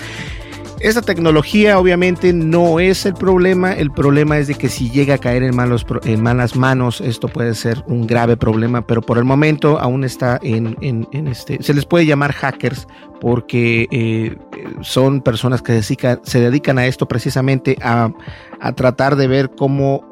Esta 0.80 1.02
tecnología 1.02 1.78
obviamente 1.78 2.32
no 2.32 2.80
es 2.80 3.06
el 3.06 3.14
problema, 3.14 3.72
el 3.74 3.92
problema 3.92 4.38
es 4.38 4.48
de 4.48 4.56
que 4.56 4.68
si 4.68 4.90
llega 4.90 5.14
a 5.14 5.18
caer 5.18 5.44
en, 5.44 5.54
malos, 5.54 5.86
en 6.02 6.20
malas 6.20 6.56
manos, 6.56 7.00
esto 7.00 7.28
puede 7.28 7.54
ser 7.54 7.84
un 7.86 8.08
grave 8.08 8.36
problema, 8.36 8.84
pero 8.84 9.02
por 9.02 9.18
el 9.18 9.24
momento 9.24 9.78
aún 9.78 10.02
está 10.02 10.40
en, 10.42 11.06
este, 11.28 11.62
se 11.62 11.72
les 11.72 11.86
puede 11.86 12.06
llamar 12.06 12.32
hackers 12.32 12.88
porque 13.20 13.86
eh, 13.92 14.36
son 14.80 15.20
personas 15.20 15.62
que 15.62 15.80
se 15.80 16.40
dedican, 16.40 16.78
a 16.78 16.86
esto 16.86 17.06
precisamente 17.06 17.76
a, 17.82 18.10
a 18.58 18.72
tratar 18.72 19.14
de 19.14 19.28
ver 19.28 19.50
cómo 19.56 20.09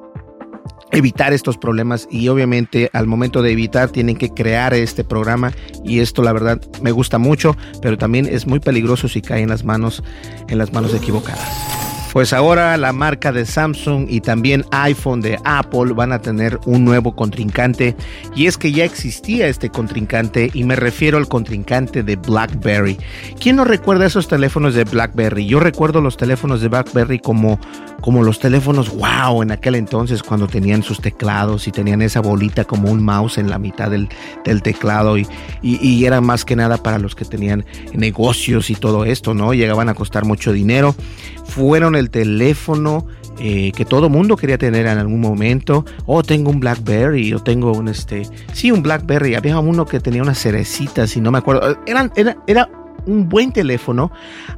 evitar 0.92 1.33
estos 1.33 1.59
problemas 1.59 2.09
y 2.11 2.28
obviamente 2.28 2.90
al 2.92 3.07
momento 3.07 3.42
de 3.42 3.52
evitar 3.52 3.90
tienen 3.90 4.16
que 4.16 4.30
crear 4.30 4.75
este 4.75 5.04
programa 5.04 5.52
y 5.85 6.00
esto 6.00 6.23
la 6.23 6.33
verdad 6.33 6.61
me 6.83 6.92
gusta 6.92 7.18
mucho 7.18 7.57
pero 7.83 7.99
también 7.99 8.26
es 8.26 8.47
muy 8.47 8.61
peligroso 8.61 9.09
si 9.09 9.21
cae 9.21 9.42
en 9.42 9.49
las 9.49 9.64
manos 9.64 10.02
en 10.49 10.59
las 10.59 10.73
manos 10.73 10.95
equivocadas. 10.95 11.88
Pues 12.12 12.33
ahora 12.33 12.77
la 12.79 12.93
marca 12.93 13.33
de 13.33 13.45
Samsung 13.45 14.07
y 14.09 14.23
también 14.23 14.65
iPhone 14.71 15.21
de 15.21 15.38
Apple 15.45 15.93
van 15.93 16.12
a 16.12 16.21
tener 16.21 16.59
un 16.65 16.85
nuevo 16.85 17.15
contrincante 17.15 17.95
y 18.35 18.47
es 18.47 18.57
que 18.57 18.73
ya 18.73 18.85
existía 18.85 19.47
este 19.47 19.69
contrincante 19.69 20.50
y 20.55 20.65
me 20.65 20.75
refiero 20.75 21.19
al 21.19 21.29
contrincante 21.29 22.03
de 22.03 22.17
BlackBerry. 22.17 22.97
¿Quién 23.38 23.57
no 23.57 23.65
recuerda 23.65 24.07
esos 24.07 24.27
teléfonos 24.27 24.75
de 24.75 24.85
BlackBerry? 24.85 25.47
Yo 25.47 25.61
recuerdo 25.61 26.00
los 26.00 26.17
teléfonos 26.17 26.62
de 26.62 26.69
BlackBerry 26.69 27.19
como, 27.19 27.61
como 28.00 28.23
los 28.23 28.41
teléfonos 28.41 28.91
wow 28.97 29.43
en 29.43 29.53
aquel 29.53 29.75
entonces 29.75 30.23
cuando 30.23 30.49
tenían 30.49 30.83
sus 30.83 31.00
teclados 31.00 31.69
y 31.69 31.73
tenían 31.73 32.00
esa 32.00 32.21
bolita 32.21 32.65
como 32.65 32.91
un 32.91 33.05
mouse 33.05 33.37
en 33.37 33.50
la 33.50 33.59
mitad 33.59 33.91
del, 33.91 34.09
teclado 34.62 35.19
y, 35.19 35.27
y, 35.62 35.77
y 35.87 36.07
era 36.07 36.23
más 36.23 36.47
que 36.47 36.57
nada 36.57 36.79
para 36.79 36.99
los 36.99 37.15
que 37.15 37.27
tenían 37.27 37.67
negocios 37.93 38.71
y 38.71 38.75
todo 38.75 39.05
esto, 39.05 39.35
¿no? 39.35 39.53
Llegaban 39.53 39.91
a 39.91 39.95
costar 39.95 40.25
mucho 40.25 40.53
dinero 40.53 40.95
fueron 41.49 41.97
el 41.97 42.11
teléfono 42.11 43.07
eh, 43.40 43.73
que 43.73 43.85
todo 43.85 44.09
mundo 44.09 44.37
quería 44.37 44.59
tener 44.59 44.87
en 44.87 44.99
algún 44.99 45.21
momento. 45.21 45.85
O 46.07 46.19
oh, 46.19 46.23
tengo 46.23 46.50
un 46.50 46.61
Blackberry, 46.61 47.33
o 47.33 47.40
tengo 47.40 47.73
un 47.73 47.88
este. 47.88 48.23
Sí, 48.52 48.71
un 48.71 48.83
Blackberry. 48.83 49.35
Había 49.35 49.59
uno 49.59 49.87
que 49.87 50.00
tenía 50.00 50.23
unas 50.23 50.38
cerecitas, 50.38 51.17
y 51.17 51.21
no 51.21 51.31
me 51.31 51.38
acuerdo. 51.38 51.78
Era, 51.87 52.11
era 52.47 52.69
un 53.07 53.28
buen 53.28 53.52
teléfono 53.52 54.11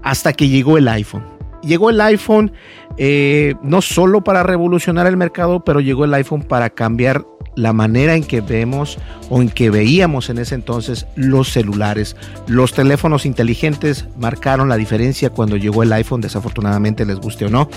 hasta 0.03 0.33
que 0.33 0.49
llegó 0.49 0.79
el 0.79 0.89
iPhone. 0.89 1.25
Llegó 1.63 1.91
el 1.91 2.01
iPhone 2.01 2.53
eh, 2.97 3.55
no 3.63 3.83
solo 3.83 4.25
para 4.25 4.43
revolucionar 4.43 5.07
el 5.07 5.17
mercado, 5.17 5.63
pero 5.63 5.81
llegó 5.81 6.05
el 6.05 6.15
iPhone 6.15 6.43
para 6.43 6.71
cambiar 6.71 7.27
la 7.57 7.73
manera 7.73 8.15
en 8.15 8.25
que 8.25 8.41
vemos 8.41 8.99
o 9.29 9.43
en 9.43 9.49
que 9.49 9.71
veíamos 9.71 10.31
en 10.31 10.39
ese 10.39 10.55
entonces 10.55 11.07
los 11.17 11.53
celulares. 11.53 12.17
Los 12.47 12.73
teléfonos 12.73 13.27
inteligentes 13.27 14.07
marcaron 14.17 14.69
la 14.69 14.77
diferencia 14.77 15.31
cuando 15.31 15.57
llegó 15.57 15.83
el 15.83 15.93
iPhone, 15.93 16.21
desafortunadamente 16.21 17.05
les 17.05 17.19
guste 17.19 17.47
o 17.47 17.51
no, 17.51 17.69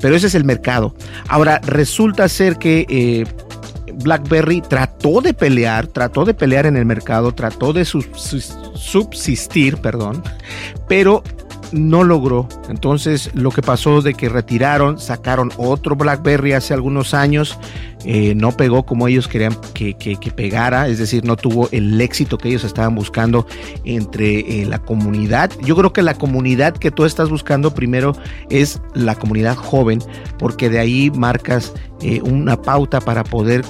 pero 0.00 0.16
ese 0.16 0.28
es 0.28 0.34
el 0.34 0.44
mercado. 0.44 0.94
Ahora, 1.28 1.60
resulta 1.64 2.28
ser 2.28 2.56
que... 2.56 2.86
Eh, 2.88 3.24
BlackBerry 4.00 4.60
trató 4.60 5.20
de 5.20 5.34
pelear, 5.34 5.88
trató 5.88 6.24
de 6.24 6.32
pelear 6.32 6.66
en 6.66 6.76
el 6.76 6.84
mercado, 6.84 7.32
trató 7.32 7.72
de 7.72 7.84
subsistir, 7.84 9.78
perdón, 9.78 10.22
pero 10.86 11.24
no 11.72 12.04
logró. 12.04 12.48
Entonces 12.68 13.30
lo 13.34 13.50
que 13.50 13.62
pasó 13.62 14.02
de 14.02 14.14
que 14.14 14.28
retiraron, 14.28 14.98
sacaron 14.98 15.50
otro 15.56 15.96
BlackBerry 15.96 16.52
hace 16.52 16.74
algunos 16.74 17.14
años, 17.14 17.58
eh, 18.04 18.34
no 18.34 18.52
pegó 18.52 18.84
como 18.84 19.08
ellos 19.08 19.26
querían 19.26 19.56
que, 19.74 20.32
pegara, 20.34 20.88
es 20.88 20.98
decir, 20.98 21.24
no 21.24 21.36
tuvo 21.36 21.68
el 21.72 22.00
éxito 22.00 22.38
que 22.38 22.48
ellos 22.48 22.64
estaban 22.64 22.94
buscando 22.94 23.46
entre 23.84 24.62
eh, 24.62 24.66
la 24.66 24.78
comunidad. 24.78 25.50
Yo 25.64 25.74
creo 25.76 25.92
que 25.92 26.02
la 26.02 26.14
comunidad 26.14 26.74
que 26.74 26.90
tú 26.90 27.04
estás 27.04 27.28
buscando 27.28 27.74
primero 27.74 28.12
es 28.50 28.80
la 28.94 29.14
comunidad 29.16 29.56
joven, 29.56 30.00
porque 30.38 30.70
de 30.70 30.78
ahí 30.78 31.10
marcas 31.10 31.72
eh, 32.02 32.20
una 32.22 32.60
pauta 32.60 33.00
para 33.00 33.24
poder 33.24 33.64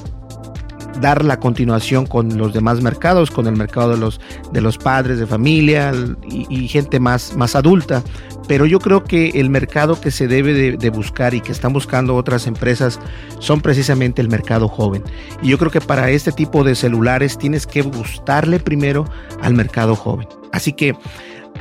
dar 0.98 1.24
la 1.24 1.40
continuación 1.40 2.06
con 2.06 2.36
los 2.36 2.52
demás 2.52 2.82
mercados, 2.82 3.30
con 3.30 3.46
el 3.46 3.56
mercado 3.56 3.90
de 3.90 3.98
los, 3.98 4.20
de 4.52 4.60
los 4.60 4.78
padres 4.78 5.18
de 5.18 5.26
familia 5.26 5.92
y, 6.28 6.68
gente 6.68 7.00
más, 7.00 7.36
más 7.36 7.54
adulta. 7.54 8.02
Pero 8.46 8.66
yo 8.66 8.78
creo 8.78 9.04
que 9.04 9.30
el 9.34 9.50
mercado 9.50 10.00
que 10.00 10.10
se 10.10 10.26
debe 10.26 10.76
de, 10.76 10.90
buscar 10.90 11.34
y 11.34 11.40
que 11.40 11.52
están 11.52 11.72
buscando 11.72 12.16
otras 12.16 12.46
empresas 12.46 12.98
son 13.40 13.60
precisamente 13.60 14.22
el 14.22 14.28
mercado 14.28 14.68
joven. 14.68 15.02
Y 15.42 15.48
yo 15.48 15.58
creo 15.58 15.70
que 15.70 15.80
para 15.80 16.10
este 16.10 16.32
tipo 16.32 16.64
de 16.64 16.74
celulares 16.74 17.36
tienes 17.36 17.66
que 17.66 17.82
gustarle 17.82 18.58
primero 18.58 19.04
al 19.42 19.54
mercado 19.54 19.94
joven. 19.94 20.26
Así 20.52 20.72
que 20.72 20.96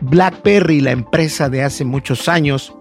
BlackBerry, 0.02 0.82
la 0.82 0.92
empresa 0.92 1.50
de 1.50 1.64
hace 1.64 1.84
muchos 1.84 2.30
años, 2.30 2.74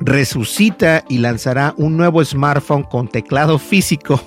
resucita 0.00 1.04
y 1.08 1.18
lanzará 1.18 1.74
un 1.78 1.96
nuevo 1.96 2.22
smartphone 2.24 2.82
con 2.82 3.08
teclado 3.08 3.58
físico 3.58 4.20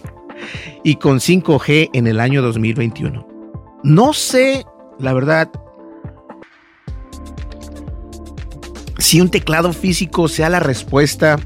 y 0.83 0.95
con 0.95 1.19
5G 1.19 1.89
en 1.93 2.07
el 2.07 2.19
año 2.19 2.41
2021. 2.41 3.27
No 3.83 4.13
sé, 4.13 4.65
la 4.99 5.13
verdad, 5.13 5.49
si 8.97 9.21
un 9.21 9.29
teclado 9.29 9.73
físico 9.73 10.27
sea 10.27 10.49
la 10.49 10.59
respuesta 10.59 11.37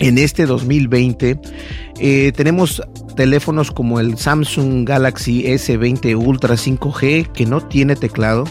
en 0.00 0.18
este 0.18 0.46
2020. 0.46 1.38
Eh, 2.00 2.32
tenemos 2.34 2.82
teléfonos 3.14 3.70
como 3.70 4.00
el 4.00 4.16
Samsung 4.16 4.88
Galaxy 4.88 5.44
S20 5.44 6.16
Ultra 6.16 6.54
5G 6.54 7.30
que 7.32 7.46
no 7.46 7.60
tiene 7.60 7.94
teclado. 7.94 8.44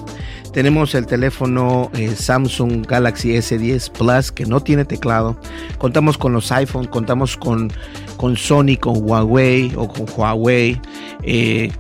Tenemos 0.53 0.95
el 0.95 1.05
teléfono 1.05 1.91
eh, 1.93 2.15
Samsung 2.15 2.85
Galaxy 2.85 3.29
S10 3.33 3.91
Plus 3.91 4.31
que 4.31 4.45
no 4.45 4.61
tiene 4.61 4.85
teclado. 4.85 5.39
Contamos 5.77 6.17
con 6.17 6.33
los 6.33 6.51
iPhone, 6.51 6.85
contamos 6.85 7.37
con, 7.37 7.71
con 8.17 8.35
Sony, 8.35 8.77
con 8.79 8.97
Huawei 9.03 9.73
o 9.75 9.87
con 9.87 10.05
Huawei. 10.15 10.81
Eh, 11.23 11.71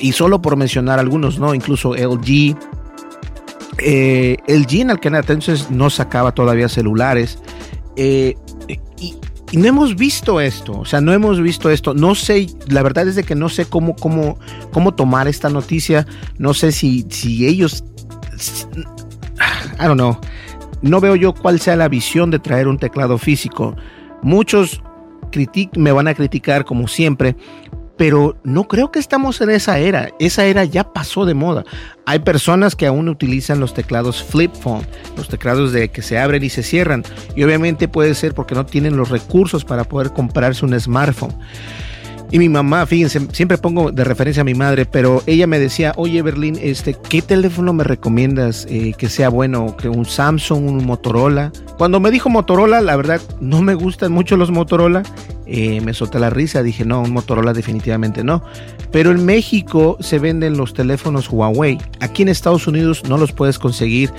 y 0.00 0.12
solo 0.12 0.42
por 0.42 0.56
mencionar 0.56 0.98
algunos, 0.98 1.38
¿no? 1.38 1.54
Incluso 1.54 1.94
LG. 1.94 2.56
Eh, 3.78 4.36
LG 4.48 4.80
en 4.80 4.90
aquel 4.90 5.14
entonces 5.14 5.70
no 5.70 5.88
sacaba 5.88 6.32
todavía 6.32 6.68
celulares. 6.68 7.38
y, 7.96 8.36
y 9.52 9.58
no 9.58 9.66
hemos 9.66 9.96
visto 9.96 10.40
esto, 10.40 10.78
o 10.78 10.86
sea, 10.86 11.02
no 11.02 11.12
hemos 11.12 11.38
visto 11.38 11.68
esto. 11.68 11.92
No 11.92 12.14
sé, 12.14 12.46
la 12.68 12.82
verdad 12.82 13.06
es 13.06 13.16
de 13.16 13.22
que 13.22 13.34
no 13.34 13.50
sé 13.50 13.66
cómo, 13.66 13.94
cómo, 13.94 14.38
cómo 14.72 14.94
tomar 14.94 15.28
esta 15.28 15.50
noticia. 15.50 16.06
No 16.38 16.54
sé 16.54 16.72
si, 16.72 17.04
si 17.10 17.46
ellos 17.46 17.84
I 19.78 19.86
don't 19.86 19.94
know. 19.94 20.18
No 20.82 21.00
veo 21.00 21.16
yo 21.16 21.32
cuál 21.32 21.60
sea 21.60 21.76
la 21.76 21.88
visión 21.88 22.30
de 22.30 22.38
traer 22.38 22.68
un 22.68 22.78
teclado 22.78 23.18
físico. 23.18 23.76
Muchos 24.22 24.82
me 25.76 25.92
van 25.92 26.08
a 26.08 26.14
criticar 26.14 26.64
como 26.64 26.88
siempre, 26.88 27.36
pero 27.96 28.36
no 28.42 28.66
creo 28.68 28.90
que 28.90 28.98
estamos 28.98 29.40
en 29.40 29.50
esa 29.50 29.78
era. 29.78 30.10
Esa 30.18 30.44
era 30.44 30.64
ya 30.64 30.92
pasó 30.92 31.24
de 31.24 31.34
moda. 31.34 31.64
Hay 32.04 32.20
personas 32.20 32.74
que 32.74 32.86
aún 32.86 33.08
utilizan 33.08 33.60
los 33.60 33.74
teclados 33.74 34.22
flip 34.22 34.52
phone, 34.54 34.86
los 35.16 35.28
teclados 35.28 35.72
de 35.72 35.88
que 35.88 36.02
se 36.02 36.18
abren 36.18 36.42
y 36.42 36.50
se 36.50 36.62
cierran. 36.62 37.04
Y 37.36 37.44
obviamente 37.44 37.88
puede 37.88 38.14
ser 38.14 38.34
porque 38.34 38.54
no 38.54 38.66
tienen 38.66 38.96
los 38.96 39.10
recursos 39.10 39.64
para 39.64 39.84
poder 39.84 40.12
comprarse 40.12 40.64
un 40.64 40.78
smartphone. 40.78 41.34
Y 42.32 42.38
mi 42.38 42.48
mamá, 42.48 42.86
fíjense, 42.86 43.20
siempre 43.32 43.58
pongo 43.58 43.92
de 43.92 44.04
referencia 44.04 44.40
a 44.40 44.44
mi 44.44 44.54
madre, 44.54 44.86
pero 44.86 45.22
ella 45.26 45.46
me 45.46 45.58
decía, 45.58 45.92
oye 45.96 46.22
Berlín, 46.22 46.58
este, 46.62 46.94
¿qué 46.94 47.20
teléfono 47.20 47.74
me 47.74 47.84
recomiendas 47.84 48.66
eh, 48.70 48.94
que 48.96 49.10
sea 49.10 49.28
bueno? 49.28 49.76
¿Que 49.76 49.90
un 49.90 50.06
Samsung, 50.06 50.64
un 50.64 50.86
Motorola? 50.86 51.52
Cuando 51.76 52.00
me 52.00 52.10
dijo 52.10 52.30
Motorola, 52.30 52.80
la 52.80 52.96
verdad, 52.96 53.20
no 53.40 53.60
me 53.60 53.74
gustan 53.74 54.12
mucho 54.12 54.38
los 54.38 54.50
Motorola. 54.50 55.02
Eh, 55.44 55.82
me 55.82 55.92
solté 55.92 56.18
la 56.18 56.30
risa, 56.30 56.62
dije, 56.62 56.86
no, 56.86 57.02
un 57.02 57.10
Motorola 57.10 57.52
definitivamente 57.52 58.24
no. 58.24 58.42
Pero 58.90 59.10
en 59.10 59.26
México 59.26 59.98
se 60.00 60.18
venden 60.18 60.56
los 60.56 60.72
teléfonos 60.72 61.28
Huawei. 61.28 61.76
Aquí 62.00 62.22
en 62.22 62.30
Estados 62.30 62.66
Unidos 62.66 63.02
no 63.06 63.18
los 63.18 63.32
puedes 63.32 63.58
conseguir, 63.58 64.10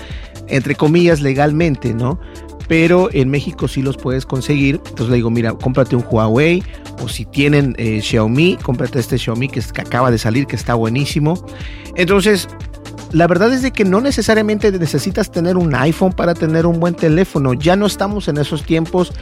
entre 0.50 0.76
comillas, 0.76 1.20
legalmente, 1.22 1.96
¿no? 1.96 2.20
Pero 2.74 3.08
en 3.14 3.30
México 3.30 3.68
sí 3.68 3.84
los 3.84 3.98
puedes 3.98 4.26
conseguir. 4.26 4.78
Entonces 4.78 5.10
le 5.10 5.18
digo, 5.18 5.30
mira, 5.30 5.54
cómprate 5.54 5.96
un 5.96 6.04
Huawei 6.10 6.64
o 7.04 7.08
si 7.08 7.24
tienen 7.24 7.76
eh, 7.78 8.02
Xiaomi, 8.02 8.58
cómprate 8.64 8.98
este 8.98 9.20
Xiaomi 9.20 9.48
que, 9.48 9.62
que 9.62 9.82
acaba 9.82 10.10
de 10.10 10.18
salir, 10.18 10.48
que 10.48 10.56
está 10.56 10.74
buenísimo. 10.74 11.36
Entonces, 11.96 12.48
la 13.12 13.28
verdad 13.28 13.54
es 13.54 13.62
de 13.62 13.70
que 13.70 13.86
no 13.86 14.02
necesariamente 14.02 14.72
necesitas 14.72 15.30
tener 15.30 15.56
un 15.56 15.76
iPhone 15.76 16.14
para 16.14 16.34
tener 16.34 16.66
un 16.66 16.80
buen 16.80 16.96
teléfono. 16.96 17.54
Ya 17.54 17.76
no 17.76 17.86
estamos 17.86 18.28
en 18.28 18.40
esos 18.40 18.64
tiempos 18.64 19.14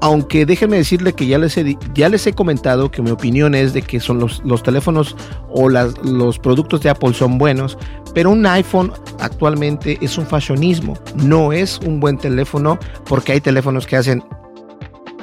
aunque 0.00 0.44
déjenme 0.46 0.76
decirle 0.76 1.12
que 1.12 1.26
ya 1.26 1.38
les, 1.38 1.56
he, 1.56 1.76
ya 1.94 2.08
les 2.08 2.26
he 2.26 2.32
comentado 2.32 2.90
que 2.90 3.02
mi 3.02 3.10
opinión 3.10 3.54
es 3.54 3.72
de 3.72 3.82
que 3.82 4.00
son 4.00 4.18
los, 4.18 4.42
los 4.44 4.62
teléfonos 4.62 5.16
o 5.48 5.68
las, 5.68 5.96
los 6.04 6.38
productos 6.38 6.82
de 6.82 6.90
Apple 6.90 7.14
son 7.14 7.38
buenos, 7.38 7.78
pero 8.14 8.30
un 8.30 8.44
iPhone 8.46 8.92
actualmente 9.20 9.98
es 10.00 10.18
un 10.18 10.26
fashionismo, 10.26 10.94
no 11.16 11.52
es 11.52 11.80
un 11.86 12.00
buen 12.00 12.18
teléfono 12.18 12.78
porque 13.08 13.32
hay 13.32 13.40
teléfonos 13.40 13.86
que 13.86 13.96
hacen 13.96 14.22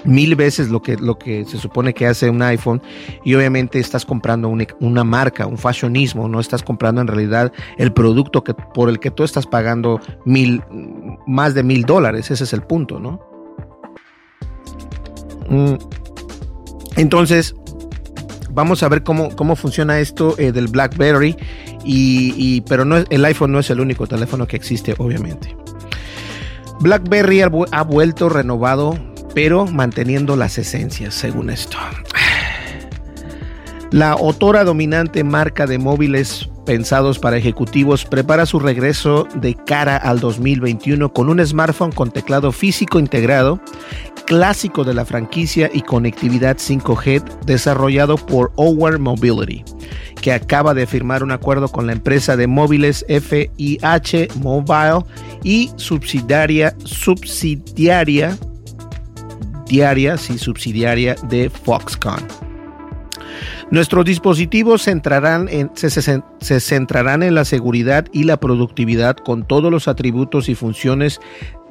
mil 0.04 0.36
veces 0.36 0.70
lo 0.70 0.82
que, 0.82 0.98
lo 0.98 1.18
que 1.18 1.46
se 1.46 1.58
supone 1.58 1.94
que 1.94 2.08
hace 2.08 2.30
un 2.30 2.42
iPhone 2.42 2.82
y 3.24 3.36
obviamente 3.36 3.80
estás 3.80 4.06
comprando 4.06 4.50
una, 4.50 4.66
una, 4.80 5.04
marca, 5.04 5.46
un 5.46 5.58
fashionismo, 5.58 6.28
no 6.28 6.40
estás 6.40 6.64
comprando 6.64 7.02
en 7.02 7.08
realidad 7.08 7.52
el 7.78 7.94
producto 7.94 8.44
que, 8.44 8.54
por 8.54 8.90
el 8.90 9.00
que 9.00 9.12
tú 9.12 9.24
estás 9.24 9.46
pagando 9.46 10.00
mil, 10.26 10.64
más 11.28 11.54
de 11.54 11.64
mil 11.64 11.84
dólares, 11.84 12.32
ese 12.32 12.44
es 12.44 12.54
el 12.54 12.64
punto, 12.64 13.00
¿no? 13.00 13.31
Mm. 15.52 15.76
Entonces, 16.96 17.54
vamos 18.52 18.84
a 18.84 18.90
ver 18.90 19.04
cómo, 19.04 19.36
cómo 19.36 19.56
funciona 19.56 20.00
esto 20.00 20.36
eh, 20.38 20.52
del 20.52 20.68
BlackBerry. 20.68 21.36
Y, 21.84 22.62
pero 22.62 22.86
no 22.86 22.98
el 22.98 23.26
iPhone 23.26 23.52
no 23.52 23.60
es 23.60 23.70
el 23.72 23.80
único 23.80 24.06
teléfono 24.06 24.48
que 24.48 24.56
existe, 24.56 24.94
obviamente. 24.98 25.56
BlackBerry 26.80 27.42
ha 27.42 27.84
vuelto 27.84 28.30
renovado, 28.30 28.98
pero 29.34 29.66
manteniendo 29.66 30.36
las 30.36 30.60
esencias, 30.60 31.16
según 31.16 31.50
esto. 31.50 31.78
La 33.90 34.16
otora 34.16 34.64
dominante 34.64 35.24
marca 35.24 35.66
de 35.66 35.80
móviles 35.80 36.51
pensados 36.66 37.20
para 37.20 37.38
ejecutivos 37.38 38.06
prepara 38.06 38.46
su 38.46 38.60
regreso 38.60 39.28
de 39.36 39.56
cara 39.56 39.98
al 39.98 40.20
2021 40.20 41.12
con 41.14 41.30
un 41.30 41.46
smartphone 41.46 41.92
con 41.92 42.12
teclado 42.12 42.52
físico 42.52 43.00
integrado 43.00 43.60
clásico 44.26 44.84
de 44.84 44.94
la 44.94 45.06
franquicia 45.06 45.70
y 45.74 45.82
conectividad 45.82 46.58
5G 46.58 47.24
desarrollado 47.46 48.16
por 48.16 48.54
Our 48.56 48.98
Mobility, 49.00 49.64
que 50.22 50.32
acaba 50.32 50.74
de 50.74 50.88
firmar 50.88 51.24
un 51.24 51.32
acuerdo 51.32 51.68
con 51.68 51.88
la 51.88 51.94
empresa 51.94 52.38
de 52.38 52.48
móviles 52.48 53.06
FIH 53.10 54.30
Mobile 54.40 55.06
y 55.44 55.72
subsidiaria 55.76 56.76
subsidiaria 56.86 58.38
diaria, 59.72 60.18
sí, 60.18 60.38
subsidiaria 60.38 61.16
de 61.30 61.50
Foxconn. 61.50 62.51
Nuestros 63.72 64.04
dispositivos 64.04 64.82
se, 64.82 64.92
centrarán 66.60 67.24
en, 67.24 67.36
la 67.36 67.46
seguridad 67.46 68.06
y 68.12 68.26
la 68.26 68.38
productividad 68.38 69.16
con 69.16 69.48
todos 69.48 69.72
los 69.72 69.88
atributos 69.88 70.50
y 70.50 70.56
funciones 70.56 71.22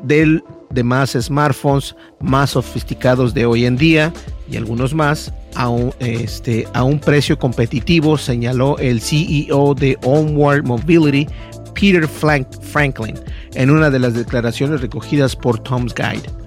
del 0.02 0.42
demás 0.70 1.10
smartphones 1.20 1.94
más 2.18 2.50
sofisticados 2.50 3.34
de 3.34 3.44
hoy 3.44 3.66
en 3.66 3.76
día 3.76 4.14
y 4.50 4.56
algunos 4.56 4.94
más 4.94 5.30
a 5.54 5.68
un, 5.68 5.92
este, 5.98 6.66
a 6.72 6.84
un 6.84 7.00
precio 7.00 7.38
competitivo, 7.38 8.16
señaló 8.16 8.78
el 8.78 9.02
CEO 9.02 9.74
de 9.74 9.98
Onward 10.02 10.64
Mobility, 10.64 11.26
Peter 11.74 12.08
Franklin, 12.08 13.18
en 13.52 13.70
una 13.70 13.90
de 13.90 13.98
las 13.98 14.14
declaraciones 14.14 14.80
recogidas 14.80 15.36
por 15.36 15.58
Tom's 15.58 15.94
Guide. 15.94 16.39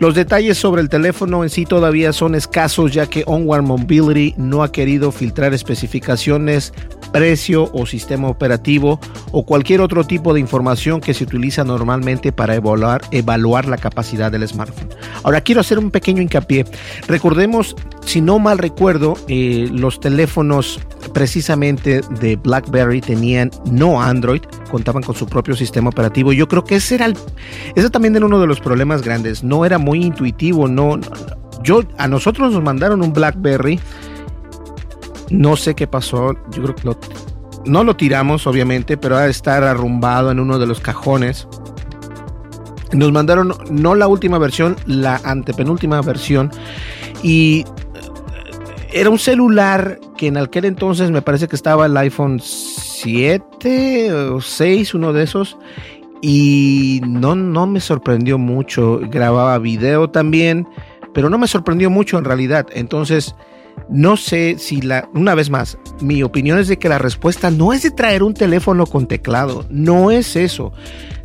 Los 0.00 0.14
detalles 0.14 0.56
sobre 0.56 0.80
el 0.80 0.88
teléfono 0.88 1.42
en 1.42 1.50
sí 1.50 1.66
todavía 1.66 2.14
son 2.14 2.34
escasos 2.34 2.90
ya 2.94 3.04
que 3.04 3.22
Onward 3.26 3.64
Mobility 3.64 4.34
no 4.38 4.62
ha 4.62 4.72
querido 4.72 5.12
filtrar 5.12 5.52
especificaciones 5.52 6.72
precio 7.12 7.70
o 7.72 7.86
sistema 7.86 8.28
operativo 8.28 9.00
o 9.32 9.44
cualquier 9.44 9.80
otro 9.80 10.04
tipo 10.04 10.34
de 10.34 10.40
información 10.40 11.00
que 11.00 11.14
se 11.14 11.24
utiliza 11.24 11.64
normalmente 11.64 12.32
para 12.32 12.54
evaluar, 12.54 13.02
evaluar 13.10 13.66
la 13.66 13.76
capacidad 13.76 14.30
del 14.30 14.46
smartphone. 14.46 14.88
Ahora 15.22 15.40
quiero 15.40 15.60
hacer 15.60 15.78
un 15.78 15.90
pequeño 15.90 16.22
hincapié. 16.22 16.64
Recordemos, 17.06 17.76
si 18.04 18.20
no 18.20 18.38
mal 18.38 18.58
recuerdo, 18.58 19.14
eh, 19.28 19.68
los 19.72 20.00
teléfonos 20.00 20.80
precisamente 21.12 22.00
de 22.20 22.36
BlackBerry 22.36 23.00
tenían 23.00 23.50
no 23.70 24.00
Android, 24.02 24.42
contaban 24.70 25.02
con 25.02 25.14
su 25.14 25.26
propio 25.26 25.56
sistema 25.56 25.90
operativo. 25.90 26.32
Yo 26.32 26.48
creo 26.48 26.64
que 26.64 26.76
ese 26.76 26.96
era, 26.96 27.06
el, 27.06 27.16
ese 27.74 27.90
también 27.90 28.16
era 28.16 28.26
uno 28.26 28.40
de 28.40 28.46
los 28.46 28.60
problemas 28.60 29.02
grandes. 29.02 29.42
No 29.42 29.64
era 29.64 29.78
muy 29.78 30.02
intuitivo, 30.02 30.68
no, 30.68 30.98
yo 31.62 31.82
a 31.98 32.08
nosotros 32.08 32.52
nos 32.52 32.62
mandaron 32.62 33.02
un 33.02 33.12
BlackBerry 33.12 33.80
no 35.30 35.56
sé 35.56 35.74
qué 35.74 35.86
pasó. 35.86 36.34
Yo 36.50 36.62
creo 36.62 36.74
que 36.74 36.90
no 37.64 37.84
lo 37.84 37.96
tiramos, 37.96 38.46
obviamente, 38.46 38.96
pero 38.96 39.16
ha 39.16 39.22
de 39.22 39.30
estar 39.30 39.64
arrumbado 39.64 40.30
en 40.30 40.40
uno 40.40 40.58
de 40.58 40.66
los 40.66 40.80
cajones. 40.80 41.46
Nos 42.92 43.12
mandaron 43.12 43.54
no 43.70 43.94
la 43.94 44.08
última 44.08 44.38
versión, 44.38 44.76
la 44.86 45.20
antepenúltima 45.24 46.00
versión. 46.02 46.50
Y 47.22 47.60
eh, 47.60 47.64
era 48.92 49.10
un 49.10 49.18
celular 49.18 50.00
que 50.16 50.26
en 50.28 50.36
aquel 50.36 50.64
entonces 50.64 51.10
me 51.10 51.22
parece 51.22 51.46
que 51.46 51.56
estaba 51.56 51.86
el 51.86 51.96
iPhone 51.96 52.40
7 52.40 54.12
o 54.12 54.40
6, 54.40 54.94
uno 54.94 55.12
de 55.12 55.22
esos. 55.22 55.56
Y 56.22 57.00
no, 57.06 57.34
no 57.34 57.66
me 57.66 57.80
sorprendió 57.80 58.38
mucho. 58.38 59.00
Grababa 59.04 59.58
video 59.58 60.10
también, 60.10 60.66
pero 61.14 61.30
no 61.30 61.38
me 61.38 61.46
sorprendió 61.46 61.88
mucho 61.90 62.18
en 62.18 62.24
realidad. 62.24 62.66
Entonces 62.72 63.36
no 63.88 64.16
sé 64.16 64.56
si 64.58 64.80
la, 64.80 65.08
una 65.14 65.34
vez 65.34 65.50
más, 65.50 65.76
mi 66.00 66.22
opinión 66.22 66.58
es 66.58 66.68
de 66.68 66.78
que 66.78 66.88
la 66.88 66.98
respuesta 66.98 67.50
no 67.50 67.72
es 67.72 67.82
de 67.82 67.90
traer 67.90 68.22
un 68.22 68.34
teléfono 68.34 68.86
con 68.86 69.06
teclado, 69.06 69.66
no 69.68 70.10
es 70.10 70.36
eso. 70.36 70.72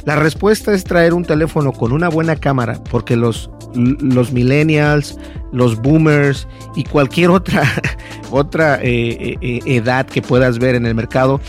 La 0.04 0.16
respuesta 0.16 0.74
es 0.74 0.84
traer 0.84 1.14
un 1.14 1.26
teléfono 1.26 1.74
con 1.74 1.92
una 1.92 2.10
buena 2.10 2.36
cámara, 2.36 2.80
porque 2.92 3.16
los, 3.16 3.50
los 3.74 4.32
millennials, 4.32 5.18
los 5.52 5.82
boomers 5.82 6.48
y 6.76 6.84
cualquier 6.84 7.32
otra, 7.32 7.64
otra 8.32 8.80
eh, 8.82 9.38
eh, 9.42 9.60
edad 9.66 10.06
que 10.06 10.22
puedas 10.22 10.60
ver 10.60 10.76
en 10.76 10.86
el 10.86 10.96
mercado, 10.96 11.42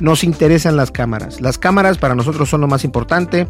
nos 0.00 0.24
interesan 0.24 0.76
las 0.76 0.90
cámaras. 0.90 1.40
Las 1.40 1.58
cámaras 1.58 1.98
para 1.98 2.14
nosotros 2.14 2.48
son 2.48 2.60
lo 2.60 2.68
más 2.68 2.84
importante, 2.84 3.48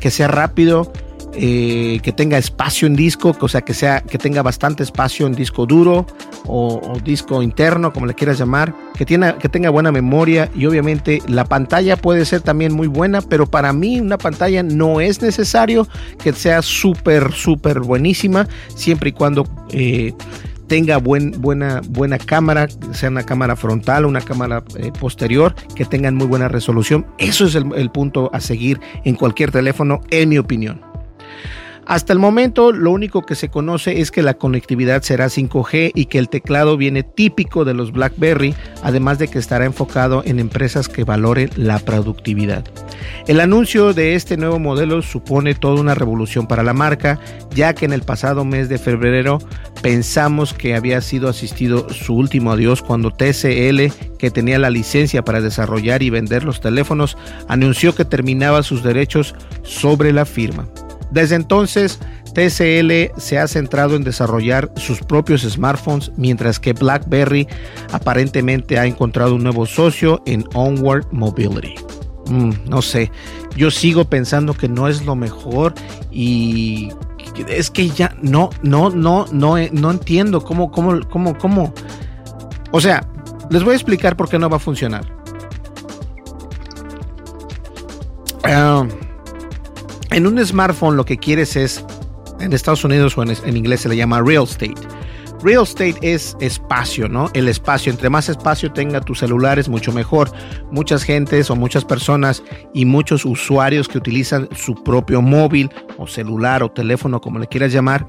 que 0.00 0.10
sea 0.10 0.28
rápido, 0.28 0.92
eh, 1.36 2.00
que 2.02 2.12
tenga 2.12 2.38
espacio 2.38 2.86
en 2.86 2.94
disco, 2.94 3.36
o 3.40 3.48
sea, 3.48 3.62
que, 3.62 3.74
sea, 3.74 4.00
que 4.00 4.18
tenga 4.18 4.42
bastante 4.42 4.82
espacio 4.82 5.26
en 5.26 5.34
disco 5.34 5.66
duro 5.66 6.06
o, 6.46 6.80
disco 7.02 7.42
interno, 7.42 7.92
como 7.92 8.06
le 8.06 8.14
quieras 8.14 8.38
llamar, 8.38 8.74
que, 8.94 9.04
tiene, 9.04 9.34
que 9.36 9.48
tenga 9.48 9.70
buena 9.70 9.90
memoria 9.90 10.48
y 10.54 10.66
obviamente 10.66 11.22
la 11.26 11.44
pantalla 11.44 11.96
puede 11.96 12.24
ser 12.24 12.40
también 12.40 12.72
muy 12.72 12.86
buena, 12.86 13.20
pero 13.20 13.46
para 13.46 13.72
mí 13.72 14.00
una 14.00 14.18
pantalla 14.18 14.62
no 14.62 15.00
es 15.00 15.22
necesario 15.22 15.88
que 16.22 16.32
sea 16.32 16.62
súper, 16.62 17.32
súper 17.32 17.80
buenísima, 17.80 18.46
siempre 18.74 19.10
y 19.10 19.12
cuando... 19.12 19.46
Eh, 19.70 20.14
tenga 20.66 20.96
buen, 20.96 21.32
buena, 21.42 21.82
buena 21.90 22.16
cámara, 22.16 22.68
sea 22.92 23.10
una 23.10 23.26
cámara 23.26 23.54
frontal 23.54 24.06
una 24.06 24.22
cámara 24.22 24.64
eh, 24.76 24.90
posterior, 24.98 25.54
que 25.74 25.84
tengan 25.84 26.14
muy 26.14 26.26
buena 26.26 26.48
resolución. 26.48 27.06
Eso 27.18 27.44
es 27.44 27.54
el 27.54 27.90
punto 27.90 28.30
a 28.32 28.40
seguir 28.40 28.80
en 29.04 29.14
cualquier 29.14 29.50
teléfono, 29.50 30.00
en 30.10 30.30
mi 30.30 30.38
opinión. 30.38 30.93
Hasta 31.86 32.14
el 32.14 32.18
momento 32.18 32.72
lo 32.72 32.90
único 32.90 33.26
que 33.26 33.34
se 33.34 33.50
conoce 33.50 34.00
es 34.00 34.10
que 34.10 34.22
la 34.22 34.34
conectividad 34.34 35.02
será 35.02 35.26
5G 35.26 35.92
y 35.94 36.06
que 36.06 36.18
el 36.18 36.30
teclado 36.30 36.78
viene 36.78 37.02
típico 37.02 37.64
de 37.64 37.74
los 37.74 37.92
BlackBerry, 37.92 38.54
además 38.82 39.18
de 39.18 39.28
que 39.28 39.38
estará 39.38 39.66
enfocado 39.66 40.22
en 40.24 40.38
empresas 40.38 40.88
que 40.88 41.04
valoren 41.04 41.50
la 41.56 41.78
productividad. 41.78 42.64
El 43.26 43.40
anuncio 43.40 43.92
de 43.92 44.14
este 44.14 44.38
nuevo 44.38 44.58
modelo 44.58 45.02
supone 45.02 45.54
toda 45.54 45.80
una 45.80 45.94
revolución 45.94 46.46
para 46.46 46.62
la 46.62 46.72
marca, 46.72 47.20
ya 47.54 47.74
que 47.74 47.84
en 47.84 47.92
el 47.92 48.02
pasado 48.02 48.44
mes 48.46 48.68
de 48.70 48.78
febrero 48.78 49.38
pensamos 49.82 50.54
que 50.54 50.74
había 50.74 51.02
sido 51.02 51.28
asistido 51.28 51.90
su 51.90 52.14
último 52.14 52.52
adiós 52.52 52.80
cuando 52.80 53.10
TCL, 53.10 54.16
que 54.18 54.30
tenía 54.32 54.58
la 54.58 54.70
licencia 54.70 55.22
para 55.22 55.42
desarrollar 55.42 56.02
y 56.02 56.08
vender 56.08 56.44
los 56.44 56.62
teléfonos, 56.62 57.18
anunció 57.46 57.94
que 57.94 58.06
terminaba 58.06 58.62
sus 58.62 58.82
derechos 58.82 59.34
sobre 59.62 60.12
la 60.12 60.24
firma. 60.24 60.66
Desde 61.14 61.36
entonces, 61.36 62.00
TCL 62.34 63.16
se 63.20 63.38
ha 63.38 63.46
centrado 63.46 63.94
en 63.94 64.02
desarrollar 64.02 64.72
sus 64.74 64.98
propios 65.00 65.42
smartphones, 65.42 66.10
mientras 66.16 66.58
que 66.58 66.72
BlackBerry 66.72 67.46
aparentemente 67.92 68.80
ha 68.80 68.84
encontrado 68.84 69.36
un 69.36 69.44
nuevo 69.44 69.64
socio 69.64 70.20
en 70.26 70.44
Onward 70.54 71.06
Mobility. 71.12 71.76
Mm, 72.26 72.68
no 72.68 72.82
sé, 72.82 73.12
yo 73.56 73.70
sigo 73.70 74.06
pensando 74.06 74.54
que 74.54 74.68
no 74.68 74.88
es 74.88 75.04
lo 75.04 75.14
mejor 75.14 75.74
y 76.10 76.88
es 77.48 77.70
que 77.70 77.88
ya 77.90 78.16
no, 78.20 78.50
no, 78.62 78.90
no, 78.90 79.26
no, 79.30 79.54
no 79.70 79.90
entiendo 79.92 80.42
cómo, 80.42 80.72
cómo, 80.72 80.98
cómo, 81.08 81.38
cómo. 81.38 81.72
O 82.72 82.80
sea, 82.80 83.06
les 83.50 83.62
voy 83.62 83.74
a 83.74 83.76
explicar 83.76 84.16
por 84.16 84.28
qué 84.28 84.36
no 84.40 84.50
va 84.50 84.56
a 84.56 84.60
funcionar. 84.60 85.04
En 90.14 90.28
un 90.28 90.44
smartphone 90.46 90.96
lo 90.96 91.04
que 91.04 91.18
quieres 91.18 91.56
es, 91.56 91.84
en 92.38 92.52
Estados 92.52 92.84
Unidos 92.84 93.18
o 93.18 93.22
en, 93.24 93.56
inglés 93.56 93.80
se 93.80 93.88
le 93.88 93.96
llama 93.96 94.22
real 94.22 94.44
estate. 94.44 94.74
Real 95.42 95.64
estate 95.64 95.96
es 96.00 96.36
espacio, 96.40 97.08
¿no? 97.08 97.28
El 97.34 97.48
espacio. 97.48 97.92
Entre 97.92 98.08
más 98.08 98.28
espacio 98.28 98.72
tenga 98.72 99.00
tu 99.00 99.14
celular 99.14 99.58
es 99.58 99.68
mucho 99.68 99.92
mejor. 99.92 100.30
Muchas 100.70 101.02
gentes 101.02 101.50
o 101.50 101.56
muchas 101.56 101.84
personas 101.84 102.44
y 102.72 102.84
muchos 102.84 103.24
usuarios 103.24 103.88
que 103.88 103.98
utilizan 103.98 104.48
su 104.54 104.74
propio 104.84 105.20
móvil 105.20 105.68
o 105.98 106.06
celular 106.06 106.62
o 106.62 106.70
teléfono, 106.70 107.20
como 107.20 107.40
le 107.40 107.48
quieras 107.48 107.72
llamar, 107.72 108.06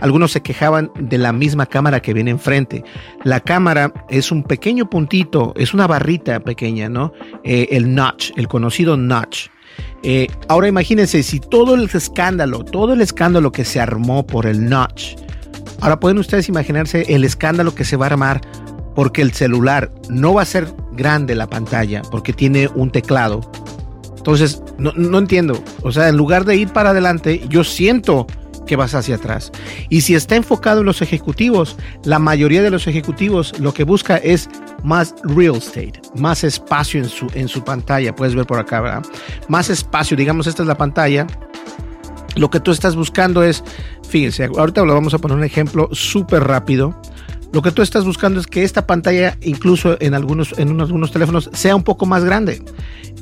algunos 0.00 0.30
se 0.30 0.42
quejaban 0.42 0.92
de 0.98 1.18
la 1.18 1.32
misma 1.32 1.66
cámara 1.66 2.00
que 2.00 2.14
viene 2.14 2.30
enfrente. 2.30 2.84
La 3.24 3.40
cámara 3.40 3.92
es 4.08 4.30
un 4.30 4.44
pequeño 4.44 4.88
puntito, 4.88 5.52
es 5.56 5.74
una 5.74 5.88
barrita 5.88 6.40
pequeña, 6.40 6.88
¿no? 6.88 7.12
Eh, 7.42 7.68
el 7.72 7.94
notch, 7.94 8.30
el 8.36 8.46
conocido 8.46 8.96
notch. 8.96 9.48
Eh, 10.02 10.28
ahora 10.48 10.68
imagínense 10.68 11.22
si 11.22 11.40
todo 11.40 11.74
el 11.74 11.90
escándalo, 11.92 12.64
todo 12.64 12.92
el 12.92 13.00
escándalo 13.00 13.52
que 13.52 13.64
se 13.64 13.80
armó 13.80 14.26
por 14.26 14.46
el 14.46 14.68
notch, 14.68 15.16
ahora 15.80 15.98
pueden 15.98 16.18
ustedes 16.18 16.48
imaginarse 16.48 17.04
el 17.08 17.24
escándalo 17.24 17.74
que 17.74 17.84
se 17.84 17.96
va 17.96 18.06
a 18.06 18.10
armar 18.10 18.40
porque 18.94 19.22
el 19.22 19.32
celular 19.32 19.92
no 20.08 20.34
va 20.34 20.42
a 20.42 20.46
ser 20.46 20.72
grande 20.92 21.34
la 21.34 21.48
pantalla 21.48 22.02
porque 22.10 22.32
tiene 22.32 22.68
un 22.74 22.90
teclado. 22.90 23.40
Entonces, 24.16 24.62
no, 24.78 24.92
no 24.92 25.18
entiendo. 25.18 25.62
O 25.82 25.92
sea, 25.92 26.08
en 26.08 26.16
lugar 26.16 26.44
de 26.44 26.56
ir 26.56 26.68
para 26.68 26.90
adelante, 26.90 27.42
yo 27.48 27.64
siento 27.64 28.26
que 28.68 28.76
vas 28.76 28.94
hacia 28.94 29.16
atrás. 29.16 29.50
Y 29.88 30.02
si 30.02 30.14
está 30.14 30.36
enfocado 30.36 30.80
en 30.80 30.86
los 30.86 31.02
ejecutivos, 31.02 31.76
la 32.04 32.20
mayoría 32.20 32.62
de 32.62 32.70
los 32.70 32.86
ejecutivos 32.86 33.58
lo 33.58 33.74
que 33.74 33.82
busca 33.82 34.18
es 34.18 34.48
más 34.84 35.16
real 35.24 35.56
estate, 35.56 36.00
más 36.14 36.44
espacio 36.44 37.00
en 37.00 37.08
su, 37.08 37.26
en 37.34 37.48
su 37.48 37.64
pantalla. 37.64 38.14
Puedes 38.14 38.36
ver 38.36 38.46
por 38.46 38.60
acá, 38.60 38.80
¿verdad? 38.80 39.02
Más 39.48 39.70
espacio, 39.70 40.16
digamos, 40.16 40.46
esta 40.46 40.62
es 40.62 40.68
la 40.68 40.76
pantalla. 40.76 41.26
Lo 42.36 42.50
que 42.50 42.60
tú 42.60 42.70
estás 42.70 42.94
buscando 42.94 43.42
es, 43.42 43.64
fíjense, 44.08 44.44
ahorita 44.44 44.84
lo 44.84 44.94
vamos 44.94 45.14
a 45.14 45.18
poner 45.18 45.36
un 45.36 45.44
ejemplo 45.44 45.88
súper 45.90 46.44
rápido. 46.44 47.00
Lo 47.52 47.62
que 47.62 47.72
tú 47.72 47.82
estás 47.82 48.04
buscando 48.04 48.38
es 48.38 48.46
que 48.46 48.62
esta 48.62 48.86
pantalla, 48.86 49.36
incluso 49.40 49.96
en 50.00 50.14
algunos, 50.14 50.56
en 50.58 50.78
algunos 50.80 51.10
teléfonos, 51.10 51.50
sea 51.54 51.74
un 51.74 51.82
poco 51.82 52.06
más 52.06 52.22
grande. 52.22 52.62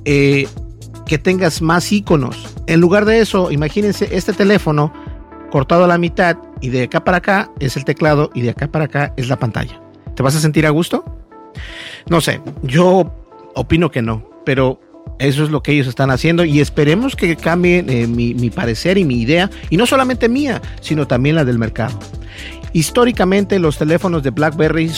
Eh, 0.05 0.47
que 1.07 1.19
tengas 1.19 1.63
más 1.63 1.91
iconos. 1.93 2.49
En 2.67 2.81
lugar 2.81 3.05
de 3.05 3.21
eso, 3.21 3.51
imagínense 3.53 4.09
este 4.11 4.33
teléfono 4.33 4.93
cortado 5.51 5.85
a 5.85 5.89
la 5.89 5.99
mitad 5.99 6.37
y 6.61 6.71
de 6.71 6.85
acá 6.85 7.05
para 7.05 7.19
acá 7.19 7.51
es 7.61 7.77
el 7.77 7.85
teclado 7.85 8.31
y 8.35 8.43
de 8.43 8.51
acá 8.51 8.69
para 8.69 8.87
acá 8.87 9.13
es 9.17 9.29
la 9.29 9.39
pantalla. 9.39 9.81
¿Te 10.15 10.23
vas 10.23 10.37
a 10.37 10.41
sentir 10.41 10.67
a 10.67 10.71
gusto? 10.71 11.05
No 12.09 12.21
sé, 12.21 12.41
yo 12.63 13.13
opino 13.55 13.91
que 13.91 14.03
no, 14.03 14.29
pero 14.45 14.81
eso 15.19 15.45
es 15.45 15.51
lo 15.51 15.63
que 15.63 15.73
ellos 15.73 15.87
están 15.87 16.11
haciendo 16.11 16.45
y 16.45 16.61
esperemos 16.61 17.17
que 17.17 17.37
cambie 17.37 17.85
eh, 17.87 18.07
mi, 18.07 18.35
mi, 18.35 18.51
parecer 18.51 18.99
y 18.99 19.05
mi 19.05 19.21
idea, 19.21 19.51
y 19.71 19.77
no 19.77 19.87
solamente 19.87 20.29
mía, 20.29 20.61
sino 20.81 21.07
también 21.07 21.37
la 21.37 21.45
del 21.45 21.59
mercado. 21.59 21.99
Históricamente 22.73 23.59
los 23.59 23.79
teléfonos 23.79 24.23
de 24.23 24.31
BlackBerry 24.31 24.91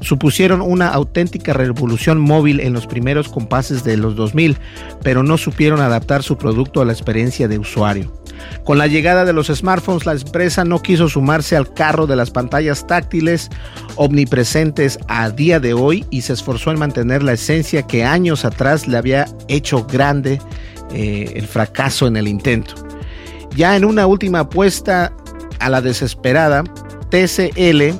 supusieron 0.00 0.62
una 0.62 0.88
auténtica 0.88 1.52
revolución 1.52 2.18
móvil 2.18 2.60
en 2.60 2.72
los 2.72 2.86
primeros 2.86 3.28
compases 3.28 3.84
de 3.84 3.98
los 3.98 4.16
2000, 4.16 4.56
pero 5.02 5.22
no 5.22 5.36
supieron 5.36 5.80
adaptar 5.80 6.22
su 6.22 6.38
producto 6.38 6.80
a 6.80 6.86
la 6.86 6.92
experiencia 6.92 7.48
de 7.48 7.58
usuario. 7.58 8.23
Con 8.64 8.78
la 8.78 8.86
llegada 8.86 9.24
de 9.24 9.32
los 9.32 9.48
smartphones, 9.48 10.06
la 10.06 10.12
empresa 10.12 10.64
no 10.64 10.80
quiso 10.80 11.08
sumarse 11.08 11.56
al 11.56 11.72
carro 11.72 12.06
de 12.06 12.16
las 12.16 12.30
pantallas 12.30 12.86
táctiles 12.86 13.50
omnipresentes 13.96 14.98
a 15.08 15.30
día 15.30 15.60
de 15.60 15.74
hoy 15.74 16.04
y 16.10 16.22
se 16.22 16.32
esforzó 16.32 16.70
en 16.70 16.78
mantener 16.78 17.22
la 17.22 17.34
esencia 17.34 17.82
que 17.82 18.04
años 18.04 18.44
atrás 18.44 18.88
le 18.88 18.96
había 18.96 19.26
hecho 19.48 19.84
grande 19.84 20.40
eh, 20.92 21.32
el 21.34 21.46
fracaso 21.46 22.06
en 22.06 22.16
el 22.16 22.28
intento. 22.28 22.74
Ya 23.56 23.76
en 23.76 23.84
una 23.84 24.06
última 24.06 24.40
apuesta 24.40 25.12
a 25.60 25.68
la 25.68 25.80
desesperada, 25.80 26.64
TCL, 27.10 27.94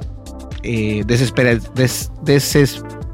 eh, 0.62 1.04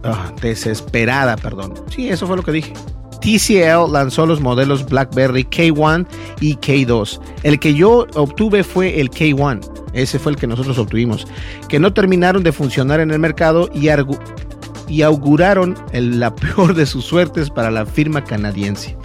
ah, 0.05 0.33
desesperada, 0.40 1.37
perdón. 1.37 1.75
Sí, 1.95 2.09
eso 2.09 2.27
fue 2.27 2.37
lo 2.37 2.43
que 2.43 2.53
dije. 2.53 2.73
TCL 3.21 3.93
lanzó 3.93 4.27
los 4.27 4.41
modelos 4.41 4.87
BlackBerry 4.87 5.45
K1 5.45 6.07
y 6.41 6.57
K2. 6.57 7.21
El 7.43 7.59
que 7.59 7.75
yo 7.75 8.07
obtuve 8.15 8.65
fue 8.65 9.01
el 9.01 9.11
K1. 9.11 9.61
Ese 9.93 10.19
fue 10.19 10.33
el 10.33 10.39
que 10.39 10.47
nosotros 10.47 10.79
obtuvimos. 10.79 11.27
Que 11.69 11.79
no 11.79 11.93
terminaron 11.93 12.43
de 12.43 12.53
funcionar 12.53 13.01
en 13.01 13.11
el 13.11 13.19
mercado 13.19 13.69
y, 13.75 15.03
auguraron 15.03 15.77
la 15.93 16.35
peor 16.35 16.75
de 16.75 16.87
sus 16.87 17.05
suertes 17.05 17.51
para 17.51 17.71
la 17.71 17.87
firma 17.87 18.25
canadiense. 18.25 18.97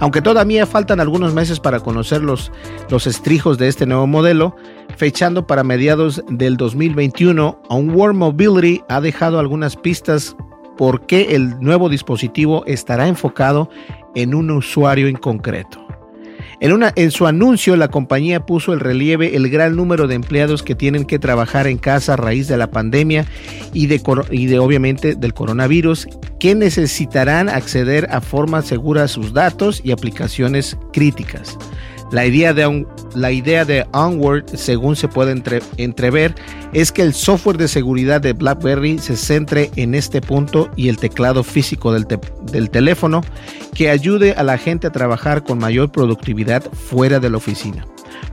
Aunque 0.00 0.22
todavía 0.22 0.66
faltan 0.66 1.00
algunos 1.00 1.32
meses 1.34 1.60
para 1.60 1.80
conocer 1.80 2.22
los, 2.22 2.52
los 2.90 3.06
estrijos 3.06 3.58
de 3.58 3.68
este 3.68 3.86
nuevo 3.86 4.06
modelo, 4.06 4.56
fechando 4.96 5.46
para 5.46 5.64
mediados 5.64 6.22
del 6.28 6.56
2021, 6.56 7.60
Onward 7.68 8.14
Mobility 8.14 8.82
ha 8.88 9.00
dejado 9.00 9.38
algunas 9.38 9.76
pistas 9.76 10.36
por 10.82 11.06
qué 11.06 11.36
el 11.36 11.60
nuevo 11.60 11.88
dispositivo 11.88 12.64
estará 12.66 13.06
enfocado 13.06 13.70
en 14.16 14.34
un 14.34 14.50
usuario 14.50 15.06
en 15.06 15.14
concreto. 15.14 15.86
En, 16.58 17.10
su 17.12 17.28
anuncio, 17.28 17.76
la 17.76 17.86
compañía 17.86 18.44
puso 18.46 18.72
el 18.72 18.80
relieve 18.80 19.36
el 19.36 19.48
gran 19.48 19.76
número 19.76 20.08
de 20.08 20.16
empleados 20.16 20.64
que 20.64 20.74
tienen 20.74 21.04
que 21.04 21.20
trabajar 21.20 21.68
en 21.68 21.78
casa 21.78 22.14
a 22.14 22.16
raíz 22.16 22.48
de 22.48 22.56
la 22.56 22.72
pandemia 22.72 23.26
y 23.72 23.84
y 23.84 24.46
de 24.46 24.58
obviamente 24.58 25.14
del 25.14 25.34
coronavirus, 25.34 26.08
que 26.40 26.56
necesitarán 26.56 27.48
acceder 27.48 28.08
a 28.10 28.20
forma 28.20 28.60
segura 28.62 29.04
a 29.04 29.08
sus 29.08 29.32
datos 29.32 29.82
y 29.84 29.92
aplicaciones 29.92 30.76
críticas. 30.92 31.56
La 32.12 32.26
idea 32.26 32.52
de, 32.52 32.86
la 33.14 33.32
idea 33.32 33.64
de 33.64 33.86
Onward, 33.92 34.44
según 34.54 34.96
se 34.96 35.08
puede 35.08 35.32
entrever, 35.78 36.34
es 36.74 36.92
que 36.92 37.00
el 37.00 37.14
software 37.14 37.56
de 37.56 37.68
seguridad 37.68 38.20
de 38.20 38.34
BlackBerry 38.34 38.98
se 38.98 39.16
centre 39.16 39.70
en 39.76 39.94
este 39.94 40.20
punto 40.20 40.70
y 40.76 40.90
el 40.90 40.98
teclado 40.98 41.42
físico 41.42 41.90
del, 41.90 42.06
del 42.52 42.68
teléfono 42.68 43.22
que 43.74 43.88
ayude 43.88 44.32
a 44.32 44.42
la 44.42 44.58
gente 44.58 44.86
a 44.86 44.92
trabajar 44.92 45.42
con 45.42 45.58
mayor 45.58 45.90
productividad 45.90 46.62
fuera 46.70 47.18
de 47.18 47.30
la 47.30 47.38
oficina. 47.38 47.86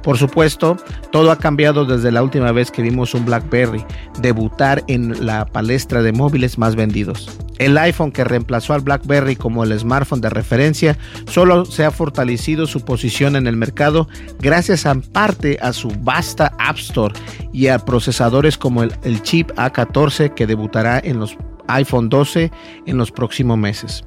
Por 0.04 0.17
supuesto, 0.17 0.78
todo 1.12 1.32
ha 1.32 1.38
cambiado 1.38 1.86
desde 1.86 2.12
la 2.12 2.23
última 2.23 2.52
vez 2.52 2.71
que 2.71 2.82
vimos 2.82 3.13
un 3.13 3.25
BlackBerry 3.25 3.86
debutar 4.21 4.84
en 4.88 5.25
la 5.25 5.45
palestra 5.45 6.02
de 6.02 6.12
móviles 6.12 6.58
más 6.58 6.75
vendidos. 6.75 7.30
El 7.60 7.78
iPhone 7.78 8.12
que 8.12 8.23
reemplazó 8.23 8.73
al 8.73 8.82
BlackBerry 8.82 9.36
como 9.36 9.63
el 9.63 9.78
smartphone 9.78 10.21
de 10.21 10.30
referencia 10.30 10.97
solo 11.28 11.65
se 11.65 11.84
ha 11.84 11.91
fortalecido 11.91 12.65
su 12.67 12.86
posición 12.86 13.36
en 13.36 13.47
el 13.47 13.58
mercado 13.58 14.08
gracias 14.39 14.86
en 14.86 15.02
parte 15.02 15.60
a 15.62 15.73
su 15.73 15.89
vasta 15.99 16.54
App 16.58 16.78
Store 16.78 17.13
y 17.52 17.67
a 17.67 17.80
procesadores 17.80 18.58
como 18.58 18.84
el, 18.84 19.21
chip 19.23 19.52
A14 19.52 20.34
que 20.34 20.47
debutará 20.47 20.99
en 21.04 21.19
los 21.19 21.38
iPhone 21.67 22.10
12 22.10 22.52
en 22.86 22.97
los 22.97 23.12
próximos 23.12 23.58
meses. 23.58 24.04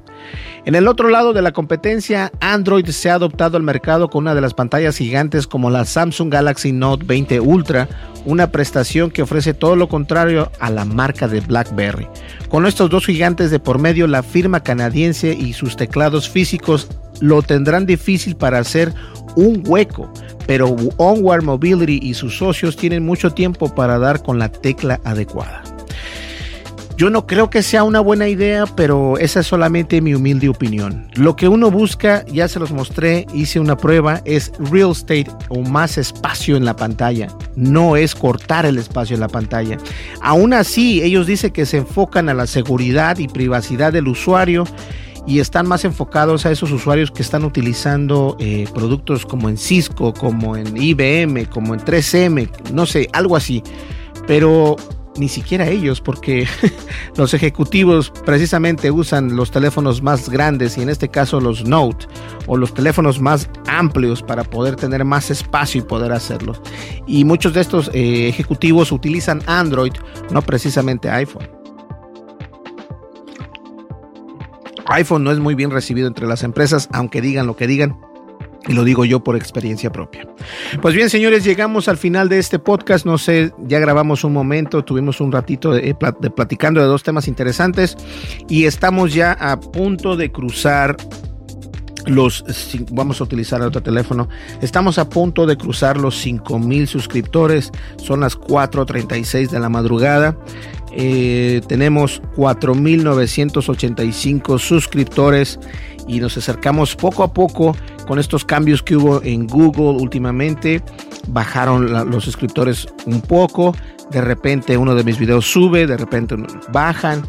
En 0.65 0.75
el 0.75 0.87
otro 0.87 1.09
lado 1.09 1.33
de 1.33 1.41
la 1.41 1.51
competencia, 1.51 2.31
Android 2.39 2.85
se 2.87 3.09
ha 3.09 3.15
adoptado 3.15 3.57
al 3.57 3.63
mercado 3.63 4.09
con 4.09 4.23
una 4.23 4.35
de 4.35 4.41
las 4.41 4.53
pantallas 4.53 4.97
gigantes 4.97 5.47
como 5.47 5.69
la 5.69 5.85
Samsung 5.85 6.31
Galaxy 6.31 6.71
Note 6.71 7.05
20 7.05 7.39
Ultra, 7.39 7.87
una 8.25 8.51
prestación 8.51 9.11
que 9.11 9.21
ofrece 9.21 9.53
todo 9.53 9.75
lo 9.75 9.89
contrario 9.89 10.51
a 10.59 10.69
la 10.69 10.85
marca 10.85 11.27
de 11.27 11.41
BlackBerry. 11.41 12.07
Con 12.49 12.65
estos 12.65 12.89
dos 12.89 13.05
gigantes 13.05 13.51
de 13.51 13.59
por 13.59 13.79
medio, 13.79 14.07
la 14.07 14.23
firma 14.23 14.63
canadiense 14.63 15.33
y 15.33 15.53
sus 15.53 15.75
teclados 15.75 16.29
físicos 16.29 16.87
lo 17.19 17.41
tendrán 17.41 17.85
difícil 17.85 18.35
para 18.35 18.59
hacer 18.59 18.93
un 19.35 19.63
hueco, 19.65 20.11
pero 20.45 20.75
Onward 20.97 21.43
Mobility 21.43 21.99
y 22.01 22.13
sus 22.13 22.37
socios 22.37 22.75
tienen 22.75 23.05
mucho 23.05 23.31
tiempo 23.31 23.73
para 23.73 23.97
dar 23.97 24.21
con 24.21 24.39
la 24.39 24.49
tecla 24.49 24.99
adecuada. 25.03 25.72
Yo 26.95 27.09
no 27.09 27.25
creo 27.25 27.49
que 27.49 27.63
sea 27.63 27.83
una 27.83 27.99
buena 27.99 28.27
idea, 28.27 28.65
pero 28.67 29.17
esa 29.17 29.39
es 29.39 29.47
solamente 29.47 29.99
mi 29.99 30.13
humilde 30.13 30.47
opinión. 30.47 31.07
Lo 31.15 31.35
que 31.35 31.47
uno 31.47 31.71
busca, 31.71 32.23
ya 32.27 32.47
se 32.47 32.59
los 32.59 32.71
mostré, 32.71 33.25
hice 33.33 33.59
una 33.59 33.75
prueba, 33.75 34.21
es 34.25 34.51
real 34.59 34.91
estate 34.91 35.27
o 35.49 35.61
más 35.61 35.97
espacio 35.97 36.55
en 36.55 36.65
la 36.65 36.75
pantalla. 36.75 37.29
No 37.55 37.97
es 37.97 38.13
cortar 38.13 38.67
el 38.67 38.77
espacio 38.77 39.15
en 39.15 39.21
la 39.21 39.27
pantalla. 39.27 39.77
Aún 40.21 40.53
así, 40.53 41.01
ellos 41.01 41.25
dicen 41.25 41.51
que 41.51 41.65
se 41.65 41.77
enfocan 41.77 42.29
a 42.29 42.35
la 42.35 42.45
seguridad 42.45 43.17
y 43.17 43.27
privacidad 43.27 43.91
del 43.91 44.07
usuario 44.07 44.65
y 45.25 45.39
están 45.39 45.67
más 45.67 45.85
enfocados 45.85 46.45
a 46.45 46.51
esos 46.51 46.71
usuarios 46.71 47.09
que 47.09 47.23
están 47.23 47.43
utilizando 47.43 48.35
eh, 48.39 48.67
productos 48.73 49.25
como 49.25 49.49
en 49.49 49.57
Cisco, 49.57 50.13
como 50.13 50.55
en 50.55 50.77
IBM, 50.77 51.45
como 51.45 51.73
en 51.73 51.79
3M, 51.79 52.49
no 52.71 52.85
sé, 52.85 53.09
algo 53.13 53.35
así. 53.35 53.63
Pero 54.27 54.75
ni 55.17 55.29
siquiera 55.29 55.67
ellos, 55.67 56.01
porque 56.01 56.47
los 57.17 57.33
ejecutivos 57.33 58.11
precisamente 58.25 58.91
usan 58.91 59.35
los 59.35 59.51
teléfonos 59.51 60.01
más 60.01 60.29
grandes 60.29 60.77
y 60.77 60.81
en 60.81 60.89
este 60.89 61.09
caso 61.09 61.39
los 61.39 61.65
Note 61.65 62.07
o 62.47 62.57
los 62.57 62.73
teléfonos 62.73 63.19
más 63.19 63.49
amplios 63.67 64.21
para 64.21 64.43
poder 64.43 64.75
tener 64.75 65.05
más 65.05 65.29
espacio 65.29 65.81
y 65.81 65.83
poder 65.83 66.11
hacerlo. 66.11 66.53
Y 67.07 67.25
muchos 67.25 67.53
de 67.53 67.61
estos 67.61 67.89
eh, 67.93 68.27
ejecutivos 68.27 68.91
utilizan 68.91 69.41
Android, 69.45 69.93
no 70.31 70.41
precisamente 70.41 71.09
iPhone. 71.09 71.47
iPhone 74.87 75.23
no 75.23 75.31
es 75.31 75.39
muy 75.39 75.55
bien 75.55 75.71
recibido 75.71 76.07
entre 76.07 76.27
las 76.27 76.43
empresas, 76.43 76.89
aunque 76.91 77.21
digan 77.21 77.47
lo 77.47 77.55
que 77.55 77.67
digan. 77.67 77.97
Y 78.67 78.73
lo 78.73 78.83
digo 78.83 79.03
yo 79.03 79.23
por 79.23 79.35
experiencia 79.35 79.91
propia. 79.91 80.27
Pues 80.81 80.95
bien, 80.95 81.09
señores, 81.09 81.43
llegamos 81.43 81.89
al 81.89 81.97
final 81.97 82.29
de 82.29 82.39
este 82.39 82.59
podcast. 82.59 83.05
No 83.05 83.17
sé, 83.17 83.51
ya 83.67 83.79
grabamos 83.79 84.23
un 84.23 84.31
momento, 84.31 84.85
tuvimos 84.85 85.19
un 85.19 85.31
ratito 85.31 85.73
de, 85.73 85.95
de, 86.19 86.29
platicando 86.29 86.79
de 86.79 86.87
dos 86.87 87.03
temas 87.03 87.27
interesantes 87.27 87.97
y 88.47 88.65
estamos 88.65 89.13
ya 89.13 89.33
a 89.33 89.59
punto 89.59 90.15
de 90.15 90.31
cruzar 90.31 90.95
los 92.05 92.43
vamos 92.91 93.21
a 93.21 93.23
utilizar 93.23 93.61
otro 93.61 93.81
teléfono. 93.81 94.27
Estamos 94.61 94.97
a 94.97 95.09
punto 95.09 95.45
de 95.45 95.57
cruzar 95.57 95.97
los 95.97 96.17
5000 96.17 96.87
suscriptores. 96.87 97.71
Son 97.97 98.19
las 98.19 98.37
4:36 98.37 99.49
de 99.49 99.59
la 99.59 99.69
madrugada. 99.69 100.37
Eh, 100.95 101.61
tenemos 101.67 102.21
4985 102.35 104.59
suscriptores 104.59 105.59
y 106.07 106.19
nos 106.19 106.37
acercamos 106.37 106.95
poco 106.95 107.23
a 107.23 107.33
poco 107.33 107.75
con 108.07 108.19
estos 108.19 108.45
cambios 108.45 108.83
que 108.83 108.95
hubo 108.95 109.21
en 109.23 109.47
Google 109.47 110.01
últimamente. 110.01 110.81
Bajaron 111.27 112.11
los 112.11 112.23
suscriptores 112.23 112.87
un 113.05 113.21
poco, 113.21 113.75
de 114.11 114.21
repente 114.21 114.77
uno 114.77 114.95
de 114.95 115.03
mis 115.03 115.17
videos 115.17 115.45
sube, 115.45 115.87
de 115.87 115.97
repente 115.97 116.35
bajan 116.71 117.23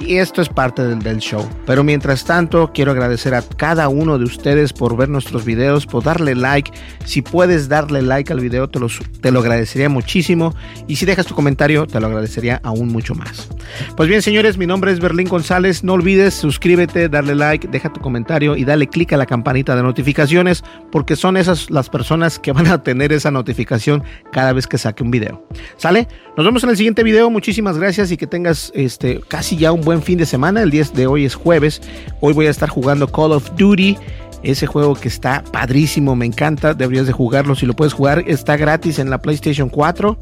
y 0.00 0.16
esto 0.16 0.42
es 0.42 0.48
parte 0.48 0.82
del, 0.82 1.18
show. 1.18 1.46
Pero 1.66 1.84
mientras 1.84 2.24
tanto, 2.24 2.70
quiero 2.72 2.92
agradecer 2.92 3.34
a 3.34 3.42
cada 3.42 3.88
uno 3.88 4.18
de 4.18 4.24
ustedes 4.24 4.72
por 4.72 4.96
ver 4.96 5.08
nuestros 5.08 5.44
videos, 5.44 5.86
por 5.86 6.02
darle 6.02 6.34
like. 6.34 6.72
Si 7.04 7.22
puedes 7.22 7.68
darle 7.68 8.02
like 8.02 8.32
al 8.32 8.40
video, 8.40 8.68
te, 8.68 8.80
te 9.20 9.30
lo 9.30 9.40
agradecería 9.40 9.88
muchísimo. 9.88 10.54
Y 10.88 10.96
si 10.96 11.06
dejas 11.06 11.26
tu 11.26 11.34
comentario, 11.34 11.86
te 11.86 12.00
lo 12.00 12.06
agradecería 12.06 12.60
aún 12.64 12.88
mucho 12.88 13.14
más. 13.14 13.48
Pues 13.96 14.08
bien, 14.08 14.22
señores, 14.22 14.56
mi 14.56 14.66
nombre 14.66 14.92
es 14.92 15.00
Berlín 15.00 15.28
González. 15.28 15.84
No 15.84 15.92
olvides 15.92 16.34
suscríbete, 16.34 17.08
darle 17.08 17.34
like, 17.34 17.68
deja 17.68 17.92
tu 17.92 18.00
comentario 18.00 18.56
y 18.56 18.64
dale 18.64 18.88
click 18.88 19.12
a 19.12 19.16
la 19.16 19.26
campanita 19.26 19.76
de 19.76 19.82
notificaciones 19.82 20.64
porque 20.90 21.16
son 21.16 21.36
esas 21.36 21.70
las 21.70 21.90
personas 21.90 22.38
que 22.38 22.52
van 22.52 22.68
a 22.68 22.82
tener 22.82 23.12
esa 23.12 23.30
notificación 23.30 24.02
cada 24.32 24.52
vez 24.52 24.66
que 24.66 24.78
saque 24.78 25.02
un 25.02 25.10
video. 25.10 25.46
¿Sale? 25.76 26.08
Nos 26.36 26.46
vemos 26.46 26.64
en 26.64 26.70
el 26.70 26.76
siguiente 26.76 27.02
video. 27.02 27.30
Muchísimas 27.30 27.76
gracias 27.76 28.10
y 28.10 28.16
que 28.16 28.26
tengas 28.26 28.72
este 28.74 29.20
casi 29.28 29.56
ya 29.56 29.72
un 29.72 29.82
buen 29.82 29.89
fin 29.98 30.18
de 30.18 30.26
semana. 30.26 30.62
El 30.62 30.70
día 30.70 30.84
de 30.94 31.06
hoy 31.06 31.24
es 31.24 31.34
jueves. 31.34 31.82
Hoy 32.20 32.32
voy 32.32 32.46
a 32.46 32.50
estar 32.50 32.68
jugando 32.68 33.08
Call 33.08 33.32
of 33.32 33.50
Duty. 33.56 33.98
Ese 34.42 34.66
juego 34.66 34.94
que 34.94 35.08
está 35.08 35.44
padrísimo, 35.52 36.16
me 36.16 36.26
encanta. 36.26 36.72
Deberías 36.72 37.06
de 37.06 37.12
jugarlo. 37.12 37.54
Si 37.54 37.66
lo 37.66 37.74
puedes 37.74 37.92
jugar, 37.92 38.24
está 38.26 38.56
gratis 38.56 38.98
en 38.98 39.10
la 39.10 39.20
PlayStation 39.20 39.68
4. 39.68 40.16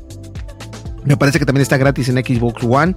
Me 1.09 1.17
parece 1.17 1.39
que 1.39 1.47
también 1.47 1.63
está 1.63 1.79
gratis 1.79 2.11
en 2.11 2.17
Xbox 2.17 2.63
One. 2.63 2.95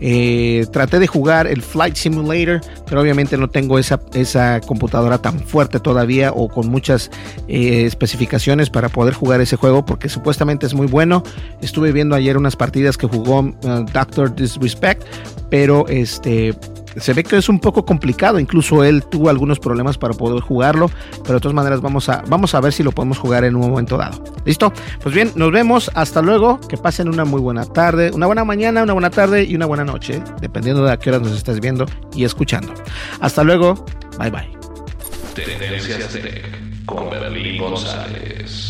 Eh, 0.00 0.64
traté 0.72 0.98
de 0.98 1.06
jugar 1.06 1.46
el 1.46 1.60
Flight 1.60 1.94
Simulator, 1.94 2.62
pero 2.86 3.02
obviamente 3.02 3.36
no 3.36 3.50
tengo 3.50 3.78
esa, 3.78 4.00
esa 4.14 4.62
computadora 4.62 5.18
tan 5.18 5.40
fuerte 5.40 5.78
todavía 5.78 6.32
o 6.32 6.48
con 6.48 6.68
muchas 6.68 7.10
eh, 7.48 7.84
especificaciones 7.84 8.70
para 8.70 8.88
poder 8.88 9.12
jugar 9.12 9.42
ese 9.42 9.56
juego 9.56 9.84
porque 9.84 10.08
supuestamente 10.08 10.64
es 10.64 10.72
muy 10.72 10.86
bueno. 10.86 11.22
Estuve 11.60 11.92
viendo 11.92 12.16
ayer 12.16 12.38
unas 12.38 12.56
partidas 12.56 12.96
que 12.96 13.06
jugó 13.06 13.40
uh, 13.40 13.52
Doctor 13.92 14.34
Disrespect, 14.34 15.02
pero 15.50 15.86
este 15.88 16.54
se 16.96 17.12
ve 17.12 17.24
que 17.24 17.36
es 17.36 17.48
un 17.48 17.58
poco 17.58 17.84
complicado. 17.84 18.38
Incluso 18.38 18.84
él 18.84 19.04
tuvo 19.04 19.28
algunos 19.28 19.58
problemas 19.58 19.98
para 19.98 20.14
poder 20.14 20.40
jugarlo. 20.40 20.90
Pero 21.22 21.34
de 21.34 21.40
todas 21.40 21.54
maneras 21.54 21.80
vamos 21.80 22.08
a, 22.08 22.22
vamos 22.28 22.54
a 22.54 22.60
ver 22.60 22.72
si 22.72 22.82
lo 22.82 22.92
podemos 22.92 23.18
jugar 23.18 23.44
en 23.44 23.56
un 23.56 23.70
momento 23.70 23.96
dado. 23.96 24.22
¿Listo? 24.44 24.72
Pues 25.02 25.14
bien, 25.14 25.32
nos 25.34 25.52
vemos. 25.52 25.90
Hasta 25.94 26.22
luego. 26.22 26.60
Que 26.68 26.76
pasen 26.76 27.08
una 27.08 27.24
muy 27.24 27.40
buena 27.40 27.64
tarde, 27.66 28.10
una 28.12 28.26
buena 28.26 28.44
mañana, 28.44 28.82
una 28.82 28.92
buena 28.92 29.10
tarde 29.10 29.44
y 29.44 29.54
una 29.54 29.66
buena 29.66 29.84
noche. 29.84 30.22
Dependiendo 30.40 30.84
de 30.84 30.92
a 30.92 30.98
qué 30.98 31.10
hora 31.10 31.18
nos 31.18 31.32
estés 31.32 31.60
viendo 31.60 31.86
y 32.14 32.24
escuchando. 32.24 32.72
Hasta 33.20 33.44
luego. 33.44 33.84
Bye 34.18 34.30
bye. 34.30 34.50
Tendencias 35.34 36.12
Tech 36.12 36.70
con 36.86 37.10
Berlín 37.10 37.58
González. 37.58 38.69